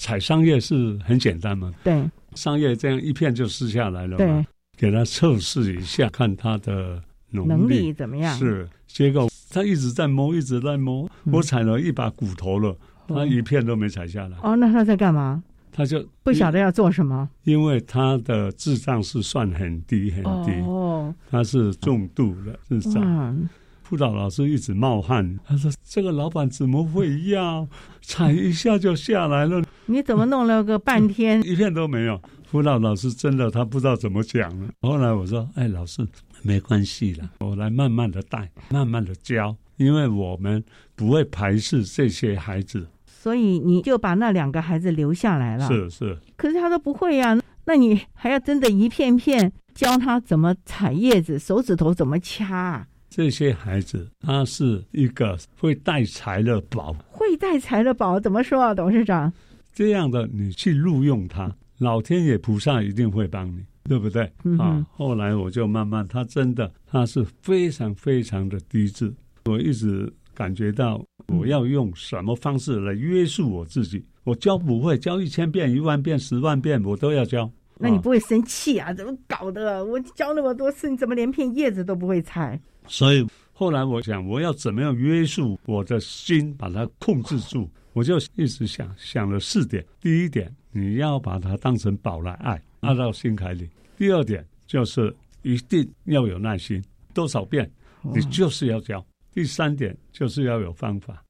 [0.04, 2.04] 采桑叶是很简单嘛，对，
[2.36, 4.46] 桑叶这样一片就撕下来了，对，
[4.78, 7.02] 给他测试一下，看他的
[7.32, 8.38] 能力怎么样。
[8.38, 12.76] 是，结果他一直在摸，一直在摸，我采了一把骨头了，
[13.08, 14.38] 他一片都没采下来。
[14.44, 15.42] 哦，那他在干嘛？
[15.72, 23.50] 他就不晓得要做什么，因为他的智障是算很低很低，哦，他是重度的智障。
[23.84, 27.68] 辅导老师一直冒汗，他说：“这个老板怎么会要
[28.02, 29.62] 踩一下就下来了？
[29.86, 32.20] 你怎么弄了个半天， 一片都没有？”
[32.50, 34.70] 辅导老师真的他不知道怎么讲了。
[34.82, 36.08] 后来我说：“哎，老师
[36.42, 40.64] 没关系了，我来慢慢的带，慢慢的教，因为我们
[40.96, 45.68] 不会排斥这些孩子。”所以你就把那两个孩子留下来了。
[45.68, 52.86] 是是，可是他都不会呀，那你还要真的一片片教他怎么踩叶子，手指头怎么掐？
[53.16, 59.32] 这些孩子他是一个会带财的宝，会带财的宝怎么说啊，董事长？
[59.72, 64.24] 这样的你去录用他，老天爷菩萨一定会帮你，对不对？
[64.58, 69.14] 啊，后来我就慢慢，他真的他是非常非常的低智，
[69.46, 70.12] 我一直。
[70.36, 74.04] 感觉到我要用什么方式来约束我自己？
[74.24, 77.48] 我教不会，教一千遍、一万遍、十万遍，我都要教。
[77.78, 78.92] 那你不会生气啊？
[78.92, 79.86] 怎么搞的？
[79.86, 82.60] 我教那么多次，你怎么连片叶子都不会采？
[82.88, 87.68] 所以后来我想，我要怎么样约束我的心，把它控制住？
[87.94, 93.68] 我就一直想想了四点：第一点，你要把它当成宝来爱，爱到心坎里；
[93.98, 97.70] 第二点，就是一定要有耐心，多少遍
[98.02, 99.06] 你就是要教。
[99.32, 101.24] 第三点就是要有方法，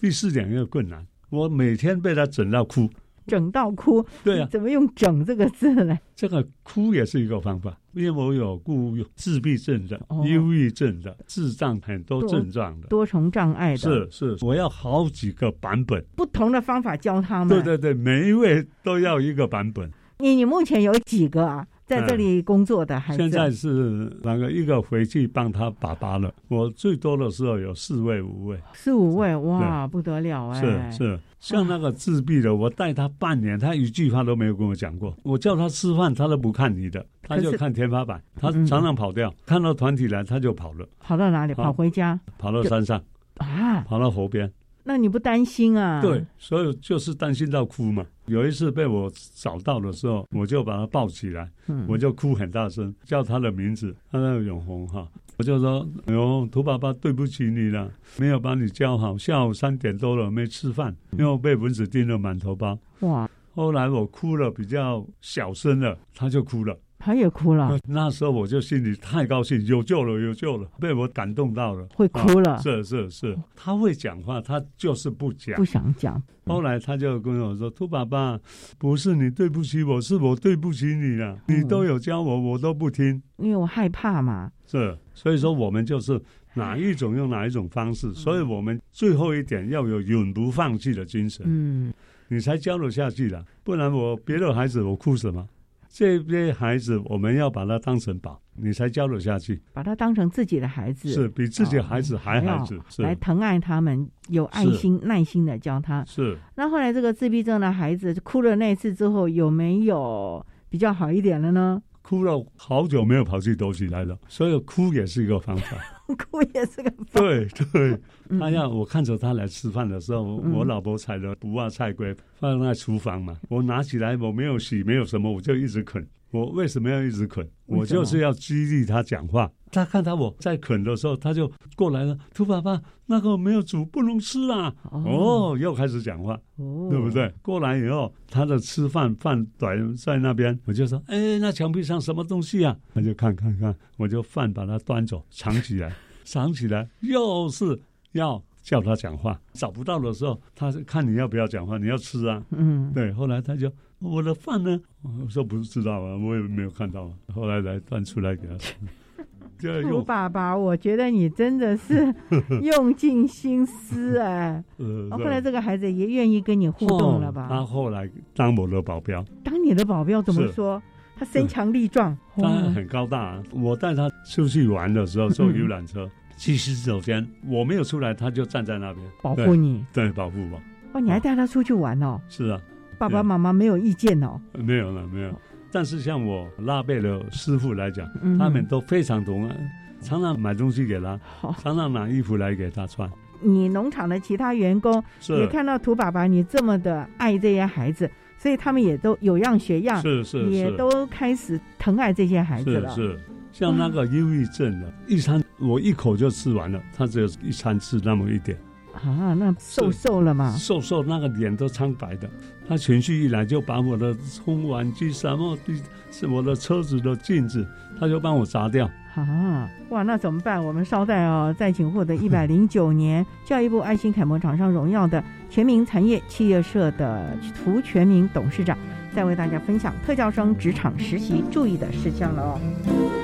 [0.00, 1.04] 第四点又困难。
[1.30, 2.88] 我每天被他整到哭，
[3.26, 4.04] 整到哭。
[4.22, 5.98] 对啊，怎么用“整”这个字呢？
[6.14, 13.76] 这个哭也是一个方法，因为我有故自闭症的、忧郁症的、智障很多症状的、多重障碍的。
[13.76, 17.48] 是是，我要好几个版本，不同的方法教他们。
[17.48, 19.90] 对对对，每一位都要一个版本。
[20.18, 21.66] 你你目前有几个啊？
[21.86, 26.32] 在这里工作的孩子，现在是那个一个回去帮他爸爸了。
[26.48, 30.90] 我最多的时候有四位五位，四五位哇，不得了哎！
[30.90, 35.14] 是是，像那个自闭的，我带他半年，他一句话都没有跟我讲过。
[35.22, 38.22] 我叫他吃饭，他都不看你的，他就看天花板。
[38.34, 40.88] 他常常跑掉，看到团体来他就跑了。
[41.00, 41.52] 跑到哪里？
[41.52, 42.18] 跑回家？
[42.38, 43.02] 跑到山上
[43.36, 43.82] 啊？
[43.82, 44.50] 跑到河边？
[44.84, 46.00] 那你不担心啊？
[46.00, 48.06] 对，所以就是担心到哭嘛。
[48.26, 51.50] 有一次被我找到的时候，我就把他抱起来，
[51.88, 55.08] 我就哭很大声，叫他的名字，他叫永红哈，
[55.38, 59.18] 我就说：“永图爸爸对不起你了，没有把你教好。
[59.18, 63.28] 下午三点多了没吃饭，因为被蚊子叮了满头包。”哇！
[63.54, 66.76] 后来我哭了，比较小声了，他就哭了。
[67.04, 67.78] 他也哭了。
[67.86, 72.56] 那时候我就心里太高兴，有救了，有救了，被我感动到了，会哭了。
[72.62, 76.22] 是是是，他会讲话，他就是不讲，不想讲。
[76.46, 78.40] 后来他就跟我说：“兔爸爸，
[78.78, 81.38] 不是你对不起我，是我对不起你了。
[81.46, 86.18] 你都有教我，我都不听，因为我害怕嘛。”是，所以说我们就是
[86.54, 91.92] 哪一种用哪一种方式，所以我们最后一点要有永不放弃的精神，嗯，
[92.28, 93.44] 你才教得下去的。
[93.62, 95.46] 不然我别的孩子我哭什么？
[95.94, 99.62] 这些孩子，我们要把他当成宝，你才教得下去。
[99.72, 106.04] 把他当成自己的孩子，是比自己的孩子还孩子，来疼爱他们，有爱心、耐心的教他。
[106.04, 106.36] 是。
[106.56, 111.80] 那后来这个自闭症的孩子哭了那次之后，有没有比较好一点了呢？
[112.02, 115.76] 哭了好久没有跑去躲起来了，所以哭也是一个方法。
[116.16, 117.98] 哭也是个对对，
[118.38, 126.06] 他要我看着他来吃饭的时候，嗯我老婆采了不二菜龟放在厨房嘛，我拿起来我没有洗，没有什么，我就一直啃。
[126.34, 127.48] 我为什么要一直啃？
[127.66, 129.48] 我就是要激励他讲话。
[129.70, 132.18] 他看到我在啃的时候，他就过来了。
[132.34, 134.74] 兔爸爸，那个没有煮，不能吃啊！
[134.90, 137.32] 哦，又开始讲话，哦对不对？
[137.40, 147.78] 过来以后，他的吃饭饭端在那边，我就说：“哎，那墙壁上什么东西啊？”他就看看看，我就饭把它端走，藏起来， 藏起来，又是
[148.12, 149.40] 要叫他讲话。
[149.52, 152.44] 找不到的时候，他是看你要不要讲话，你要吃啊。
[152.50, 154.80] 嗯，对，后来他就我的饭呢？
[155.02, 157.10] 我说不知道啊，我也没有看到啊。
[157.34, 158.74] 后来来端出来给他吃，
[159.58, 162.14] 就兔爸爸，我觉得你真的是
[162.62, 164.62] 用尽心思哎。
[164.78, 167.46] 呃哦后来这个孩子也愿意跟你互动了吧？
[167.48, 170.82] 他后来当我的保镖，当你的保镖怎么说？
[171.16, 173.42] 他身强力壮，他哇很高大、啊。
[173.52, 179.86] 我带他出去玩的时候坐游览车，去洗手间，我没有出来，他就站在那边保护你。
[179.92, 180.60] 对，对保护我。
[180.94, 182.20] 哇，你还带他出去玩哦？
[182.28, 182.60] 是啊，
[182.98, 184.40] 爸爸妈妈没有意见哦？
[184.54, 185.32] 没有了，没有。
[185.72, 189.56] 但是像我拉贝的师傅来讲，嗯他们都非常懂啊，
[190.00, 191.18] 常常买东西给他，
[191.62, 193.10] 常常拿衣服来给他穿。
[193.42, 202.88] 你农场的其他员工是也看到土爸爸你这么的爱这些孩子，所以他们也都有样学样，是是是也都开始疼爱这些孩子了。
[202.90, 203.20] 是是，
[203.52, 208.56] 像那个忧郁症的，一餐我一口就吃完了，他只有一餐吃那么一点，
[208.94, 210.56] 啊，那瘦瘦了嘛？
[210.56, 212.28] 瘦瘦那个脸都苍白的。
[212.66, 214.14] 他情绪一来就把我的
[214.44, 215.74] 烘碗机什么的，
[216.10, 217.66] 是我的车子的镜子，
[218.00, 218.88] 他就帮我砸掉。
[219.14, 220.64] 啊，哇，那怎么办？
[220.64, 228.76] 我们稍待哦，再请获得 一百零九年教育部爱心楷模厂商荣耀的全民产业企业社的涂全民董事长，
[229.14, 233.23] 再为大家分享特教生职场实习注意的事项了哦。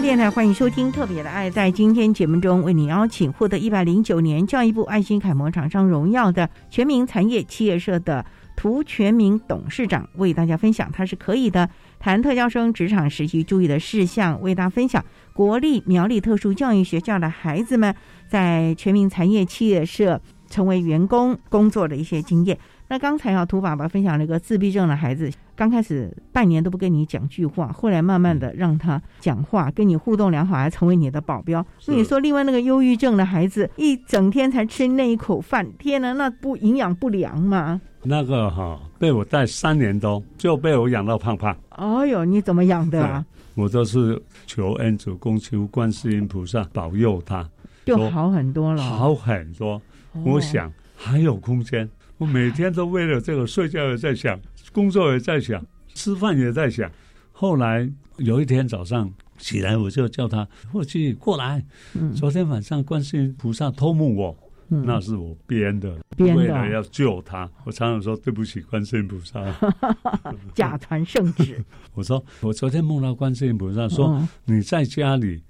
[0.00, 1.50] 电台欢迎收听《特别的爱》。
[1.52, 8.24] 在今天节目中，为你邀请获得一百零九年教育部爱心楷模厂商荣耀的全民产业企业社的
[8.56, 11.68] 涂全民董事长，为大家分享他是可以的
[11.98, 17.92] 谈特教生职场实习注意的事项，为大家分享国立苗栗特殊教育学校的孩子们
[18.28, 22.56] 在全民产业企业社成为员工工作的一些经验。
[22.90, 31.64] 那刚才啊，涂爸爸分享了一个自闭症的孩子，刚开始半年都不跟你讲句话，后来慢慢的让他讲话，跟你互动良好，还成为你的保镖。
[31.86, 37.78] 那你说，另外那个忧郁症的孩子，一整天才吃那一口饭，天哪，那不营养不良吗？
[38.02, 41.54] 那个哈、被我带三年多，就被我养到胖胖。
[41.70, 43.22] 哎呦，你怎么养的啊？
[43.54, 47.46] 我都是求恩主公求观世音菩萨保佑他，
[47.84, 48.82] 就好很多了。
[48.82, 49.72] 好很多。
[49.72, 49.82] 哦
[50.24, 54.38] 我想还有空间，我每天都为了这个睡觉也在想，
[54.72, 55.64] 工作也在想，
[55.94, 56.90] 吃饭也在想。
[57.32, 59.08] 后来有一天早上
[59.38, 61.64] 起来，我就叫他过去过来。
[61.94, 64.36] 嗯昨天晚上观世音菩萨托梦我，
[64.70, 67.48] 嗯那是我编的，编的为了要救他。
[67.64, 69.40] 我常常说对不起，观世音菩萨。
[70.54, 71.64] 假传圣旨。
[71.94, 75.40] 我说我昨天梦到观世音菩萨说、嗯你在家里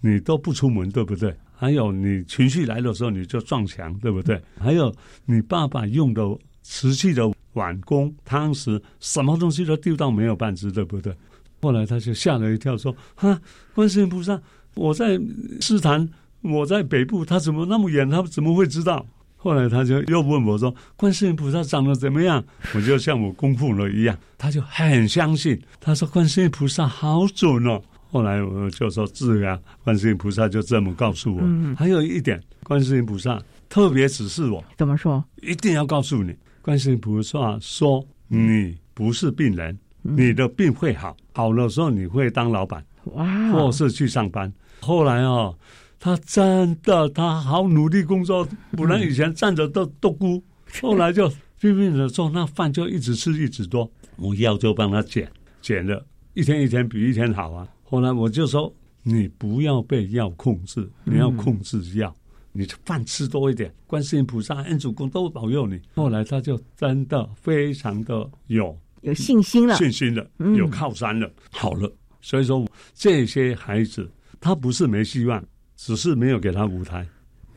[0.00, 1.34] 你都不出门，对不对？
[1.56, 4.40] 还有你情绪来的时候你就撞墙，对不对？
[4.60, 4.94] 还有
[5.24, 6.22] 你爸爸用的
[6.62, 11.14] 瓷器的碗弓、汤匙，什么东西都丢到没有半只，对不对？
[11.60, 13.40] 后来他就吓了一跳，说：“哈，
[13.74, 14.38] 观世音菩萨，
[14.74, 15.18] 我在
[15.60, 16.06] 诗坛，
[16.42, 18.10] 我在北部，他怎么那么远？
[18.10, 22.44] 他怎么会知道？”后来他就又问我说：“观世音菩萨长得怎么样？”
[22.74, 25.58] 我就像我供奉了一样，他就很相信。
[25.80, 27.80] 他说：“观世音菩萨好准哦。”
[28.14, 31.42] 后来我就说：“是啊，观世音菩萨就这么告诉我。”
[31.76, 35.24] 还有一点，观世音菩萨特别指示我怎么说？
[35.42, 45.52] 一定要告诉你，观世音菩萨说：“你不是病人，你的病会好，好的时候你会当老板，哇，或是去上班。”后来哦，
[45.98, 48.46] 他真的他好努力工作，
[48.76, 50.40] 不然以前站着都都哭。
[50.80, 51.28] 后来就
[51.60, 55.28] 拼命的做，那饭就一直吃一直多，我药就帮他减
[55.60, 57.66] 减了，一天一天比一天好啊。
[57.94, 58.74] 后来我就说，
[59.04, 62.12] 你不要被药控制，你要控制药，
[62.50, 65.80] 你饭吃多一点，观世音菩萨、恩主公都保佑你。
[65.94, 71.88] 后来他就真的非常的有有信心了，信心了，有靠山了，好了。
[72.20, 75.40] 所以说这些孩子，他不是没希望，
[75.76, 77.06] 只是没有给他舞台。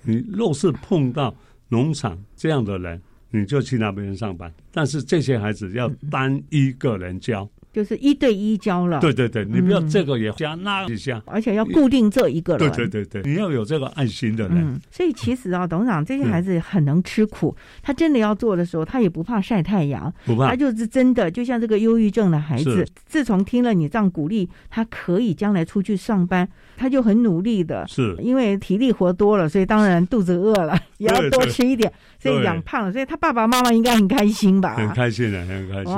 [0.03, 1.35] 你若是碰到
[1.67, 4.53] 农场这样的人，你就去那边上班。
[4.71, 7.49] 但是这些孩子要单一个人教。
[7.77, 14.81] 就是一对一教了，对对对，你不要这个也加那一下，而且要固定这一个人，对对对对，你要有这个爱心的人。
[14.89, 28.15] 所以其实啊，董事长这些孩子很能吃苦，他真的要做的时候，他也不怕晒太阳，不怕，他就是真的，就像这个忧郁症的孩子，自从听了你这样鼓励，他可以将来出去上班，他就很努力的，是。
[28.19, 34.73] 因为体力活多了，所以当然肚子饿了 也要多吃一点，所以养胖了，所以他爸爸妈妈应该很开心吧？
[34.73, 35.93] 很开心的，很开心。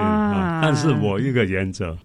[0.62, 1.46] 但是我一个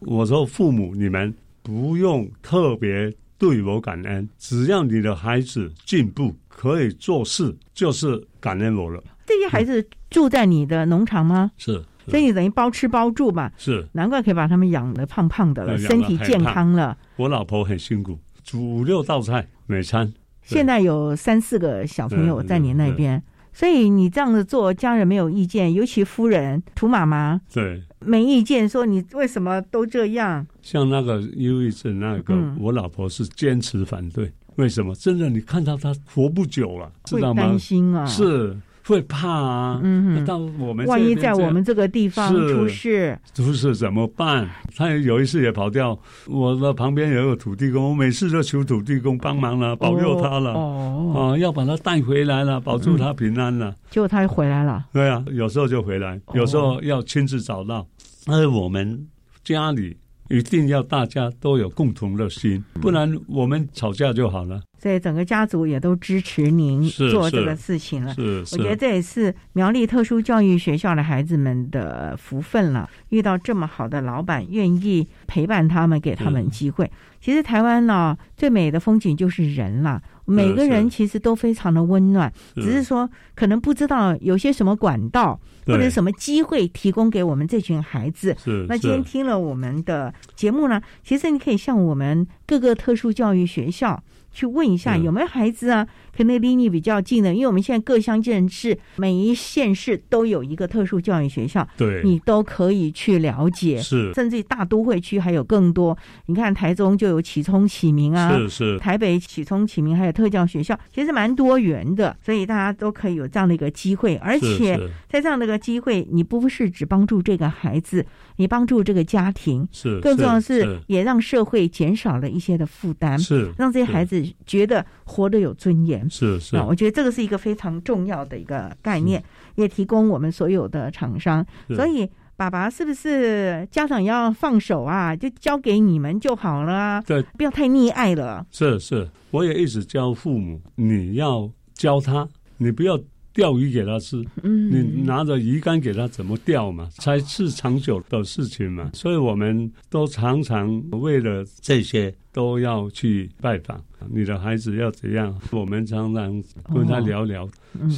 [0.00, 0.44] 我说。
[0.46, 9.02] 父母，你们不用特别对我感恩，只要你的孩子进步，可以做事，就是感恩我了。
[9.26, 11.50] 这些孩子住在你的农场吗？
[11.56, 13.50] 是，所以等于包吃包住嘛。
[13.56, 16.96] 是，难怪可以把他们养的胖胖的了，身体健康了。
[17.16, 20.12] 我老婆很辛苦，煮五六道菜每餐。
[20.42, 23.22] 现在有三四个小朋友在你那边。
[23.56, 30.46] 所以你这样子做，家人没有意见，尤其夫人涂妈妈对没意见，说你为什么都这样？
[30.62, 34.32] 像那个忧郁症那个，我老婆是坚持反对。
[34.56, 34.94] 为什么？
[34.94, 37.42] 真的，你看到他活不久了，知道吗？
[37.42, 38.56] 担心啊，是。
[38.86, 39.80] 会怕啊！
[39.82, 44.46] 嗯，到我们万一在我们这个地方出事，出事怎么办？
[44.76, 53.74] 他有一次也跑掉，我的旁边有个土地公，我每次都求土地公帮忙了，保佑他了，哦，啊，要把他带回来了，保住他平安了。
[53.88, 54.84] 结果他又回来了。
[54.92, 57.86] 对啊，有时候就回来，有时候要亲自找到。
[58.24, 59.08] 但是我们
[59.42, 59.96] 家里。
[60.30, 64.58] 一定要大家都有共同的心，不然我们吵架就好了。
[64.78, 68.14] 所以整个家族也都支持您做这个事情了。
[68.14, 72.88] 是，我觉得这也是苗栗特殊教育学校的孩子们的福分了。
[73.10, 76.90] 遇到这么好的老板，愿意陪伴他们，给他们机会。
[77.20, 80.02] 其实台湾呢，最美的风景就是人了。
[80.24, 88.36] 每个人其实都非常的温暖，只是说可能不知道有些什么管道或者什么机会提供给我们这群孩子。
[88.42, 94.02] 是，那今天听了我们的节目呢，其实你可以向我们各个特殊教育学校。
[94.36, 95.86] 去问一下有没有孩子啊？
[96.16, 103.80] 可能离你比较近的，因为我们现在各乡镇市每一县市都有一个特殊教育学校，对，你都可以去了解。
[103.80, 105.96] 是，甚至大都会区还有更多。
[106.26, 108.78] 你看台中就有启聪启明啊，是是。
[108.78, 114.16] 台北启聪启明还有特教学校，其实蛮多元的，所以大家都可以有这样的一个机会。
[114.16, 118.04] 而且在这样的一个机会，你不是只帮助这个孩子，
[118.36, 124.24] 你帮助这个家庭，是更重要的是也让社会减少了一些的负担，是让这些孩子。
[124.46, 129.22] 觉得活得有尊严是是啊，我觉得这个是一个非常重要的一个概念，
[129.56, 131.44] 也提供我们所有的厂商。
[131.74, 135.14] 所以，爸爸是不是家长要放手啊？
[135.14, 138.44] 就交给你们就好了，对，不要太溺爱了。
[138.50, 142.28] 是是，我也一直教父母，你要教他，
[142.58, 142.98] 你不要。
[143.34, 148.90] 钓鱼给他吃，嗯，你拿着鱼竿给他怎么钓嘛，才是长久的事情嘛。
[148.94, 157.48] 所以我们都常常为了这些都要去拜访你的孩子要怎样，我们常常跟他聊聊。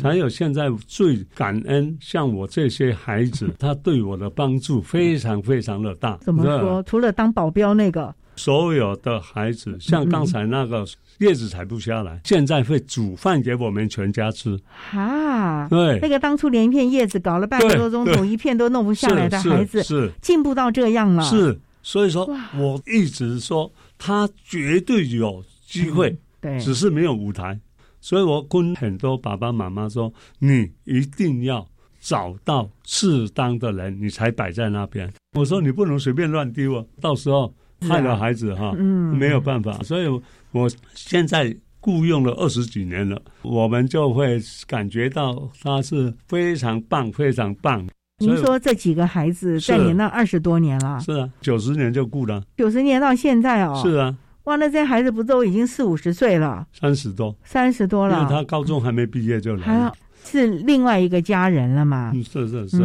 [0.03, 6.17] 还有现在最感恩，像我这些孩子，他对我的帮助非常非常的大。
[6.23, 6.83] 怎么说？
[6.85, 10.87] 除了当保镖那个，所有的孩子，像刚才那个。
[11.21, 14.55] 叶子采不下来，现在会煮饭给我们全家吃。
[14.91, 21.23] 哈，对，那个当初连一片叶子搞了半个多钟头，一片都弄不下来的孩子，是进步到这样了。
[21.23, 27.59] 是，所以说我一直说他绝对有机会，对，只是没有舞台。
[28.03, 31.67] 所以我跟很多爸爸妈妈说，你一定要
[31.99, 35.11] 找到适当的人，你才摆在那边。
[35.33, 37.55] 我说你不能随便乱丢啊，到时候。
[37.81, 40.07] 害了孩子哈，嗯，没有办法，所以
[40.53, 47.87] 我现在雇佣了二十几年了，我们就会感觉到他是非常棒，非常棒。
[48.19, 50.99] 您说这几个孩子在您那二十多年了？
[51.01, 53.79] 是啊，九十年就雇了，九十年到现在哦。
[53.85, 54.17] 是啊，
[54.47, 56.67] 哇，那这些孩子不都已经四五十岁了？
[56.73, 58.17] 三十多，三十多了。
[58.19, 59.93] 因为他高中还没毕业就来了。
[60.29, 62.11] 是另外一个家人了嘛？
[62.13, 62.79] 嗯，是是是，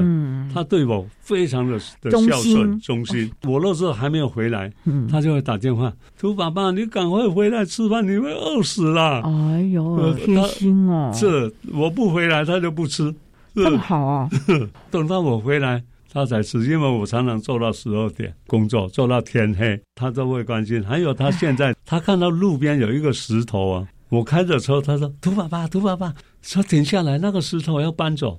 [0.53, 3.32] 他对我非常的的孝顺忠心。
[3.49, 4.72] 我那时候还没有回来，
[5.09, 11.12] 他就会打电话：“兔爸爸，你赶快回来吃饭，你会饿死了。”哎呦，贴心哦！
[11.16, 13.12] 是，我不回来他就不吃，
[13.55, 14.30] 这么好啊！
[14.91, 15.84] 等到我回来
[16.14, 20.84] 他才吃，因为我常常做到十二点工作，做到天黑，他都会关心。
[20.84, 23.88] 还有他现在，他看到路边有一个石头啊。
[24.09, 28.38] 我开着车，他说：“兔爸爸，兔爸爸，车停下来，那个石头要搬走，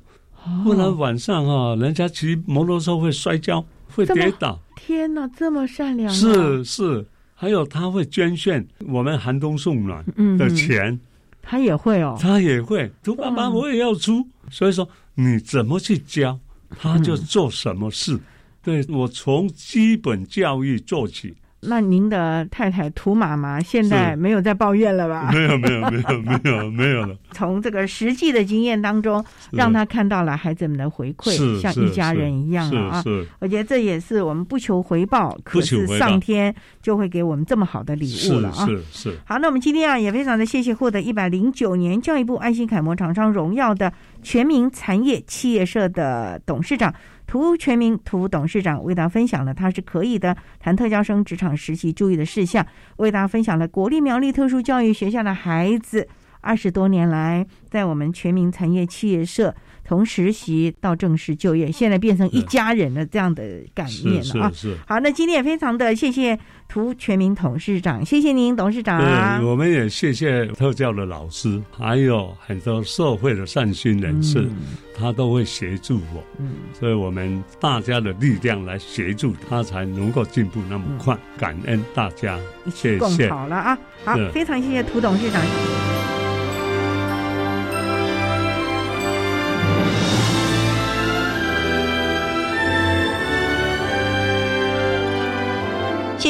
[0.62, 3.64] 不然晚上啊，人家骑摩托车会摔跤，
[3.94, 6.12] 会跌倒。”天哪，这么善良！
[6.12, 10.04] 是是，还有他会捐献我们寒冬送暖
[10.36, 11.00] 的钱，
[11.40, 12.92] 他也会哦，他也会。
[13.02, 16.38] 兔爸爸，我也要出，所以说你怎么去教，
[16.78, 18.18] 他就做什么事。
[18.62, 21.34] 对我从基本教育做起。
[21.64, 25.30] 那您的太太涂妈妈现在没有在抱怨了吧？
[25.34, 27.16] 没有没有没有没有没有了。
[27.30, 33.02] 从这个实际的经验当中，让他看到了孩子们的回馈，像一家人一样了啊！
[33.02, 36.52] 是，我觉得这也是我们不求回报，可是上天
[36.82, 38.66] 就会给我们这么好的礼物了啊！
[38.66, 39.16] 是是。
[39.24, 43.92] 好，那我们今天啊也非常的谢谢获得一百零九年教育部爱心楷模厂商荣耀的
[44.22, 46.94] 全民产业企业社的董事长。
[47.24, 52.66] 涂全民涂董事长为大家分享了他是可以的谈特教生职场实习注意的事项，
[52.96, 56.06] 为大家分享了国立苗栗特殊教育学校的孩子
[56.42, 59.54] 二十多年来在我们全民产业企业社。
[59.84, 63.42] 从实习到正式就业，现在变成一家人的这样的
[63.74, 64.52] 概念了啊！
[64.54, 69.00] 是好，那今天也非常的谢谢涂全民董事长，谢谢您，董事长。
[69.00, 74.48] 对，我们也谢谢特教的老师，还有很多社会的善心人士，
[74.96, 76.22] 他都会协助我。
[76.38, 81.16] 嗯，所以我们大家的力量来协助他，才能够进步那么快。
[81.36, 82.38] 感恩大家，
[82.72, 83.28] 谢谢。
[83.28, 86.11] 好了啊，好，非常谢谢涂董事长。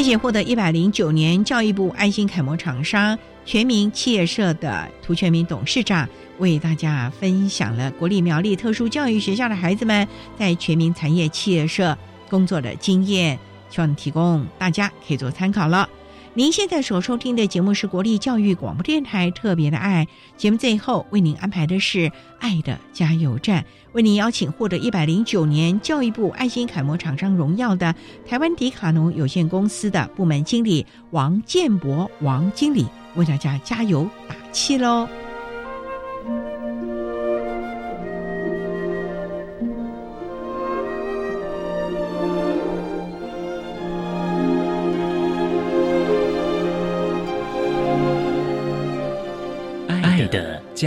[0.03, 11.97] 谢谢获得一百零九年教育部爱心楷模厂商全民企业社的涂全民董事长，为大家分享了国立苗栗特殊教育学校的孩子们在全民产业企业社
[12.29, 13.39] 工作的经验，
[13.71, 15.89] 希望提供大家可以做参考了。
[16.35, 20.09] 您现在所收听的节目是国立教育广播电台特别的爱
[20.39, 23.63] 节目，最后为您安排的是爱的加油站，
[23.93, 27.95] 为您邀请获得一百零九年教育部爱心楷模厂商荣耀的
[28.27, 35.07] 台湾迪卡侬有限公司的部门经理王建博王经理为大家加油打气喽。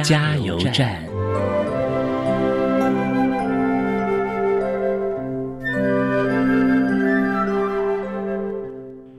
[0.04, 1.02] 加油站。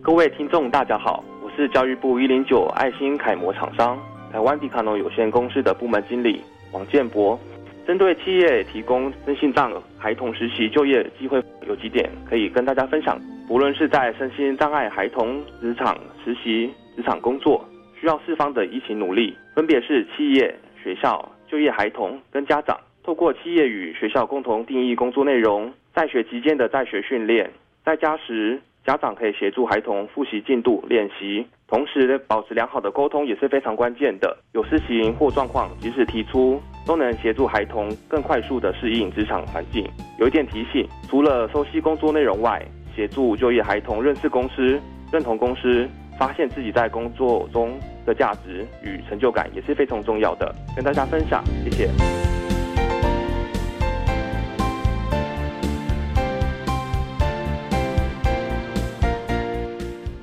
[0.02, 3.98] 各位听众，大家好，我是教育部一零九爱心楷模厂商
[4.30, 7.38] 台湾迪卡侬有限公司的部门经理王建博。
[7.86, 13.18] 针对企业提供身心障孩童实习就业机会，有几点可以跟大家分享。
[13.48, 17.64] 无论是在身心障碍孩童职场实习、职场工作，
[18.00, 20.54] 需要四方的一起努力，分别是企业。
[20.86, 27.50] 学校、就业孩童跟家长，透过企业与学校共同定义工作内容，在学期间的在学训练，
[27.84, 34.38] 在家时家长可以协助孩童复习进度练习，同时保持良好的沟通也是非常关键的。
[34.52, 39.84] 有事情或状况及时提出，都能协助孩童更快速的适应职场环境。
[40.20, 42.64] 有一点提醒，除了熟悉工作内容外，
[42.94, 44.80] 协助就业孩童认识公司、
[45.10, 45.88] 认同公司。
[46.18, 51.90] 发现自己在工作中的价值与成就感也是非常重要的，跟大家分享，谢谢。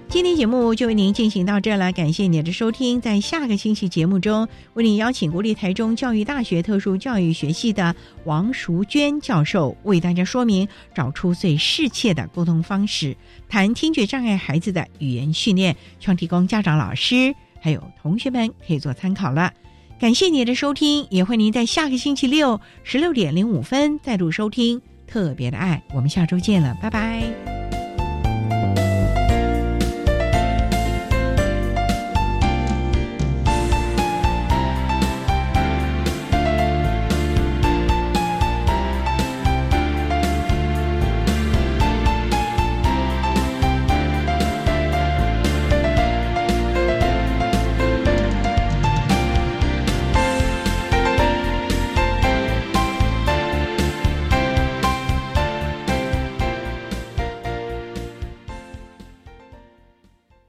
[0.10, 3.02] 今天节目就为您进行到这了，感谢您的收听。
[3.02, 13.18] 在下个星期节目中，为您邀请国立台中教育大学特殊教育学系的王淑娟教授，为大家说明找出最适切的沟通方式，
[13.50, 17.34] 谈听觉障碍孩子的语言训练，创提供家长、老师
[17.64, 19.54] 还有同学们可以做参考了。
[19.98, 25.82] 感谢您的收听，也欢迎您在下个星期六十六点零五分再度收听特别的爱。
[25.94, 27.83] 我们下周见了，拜拜。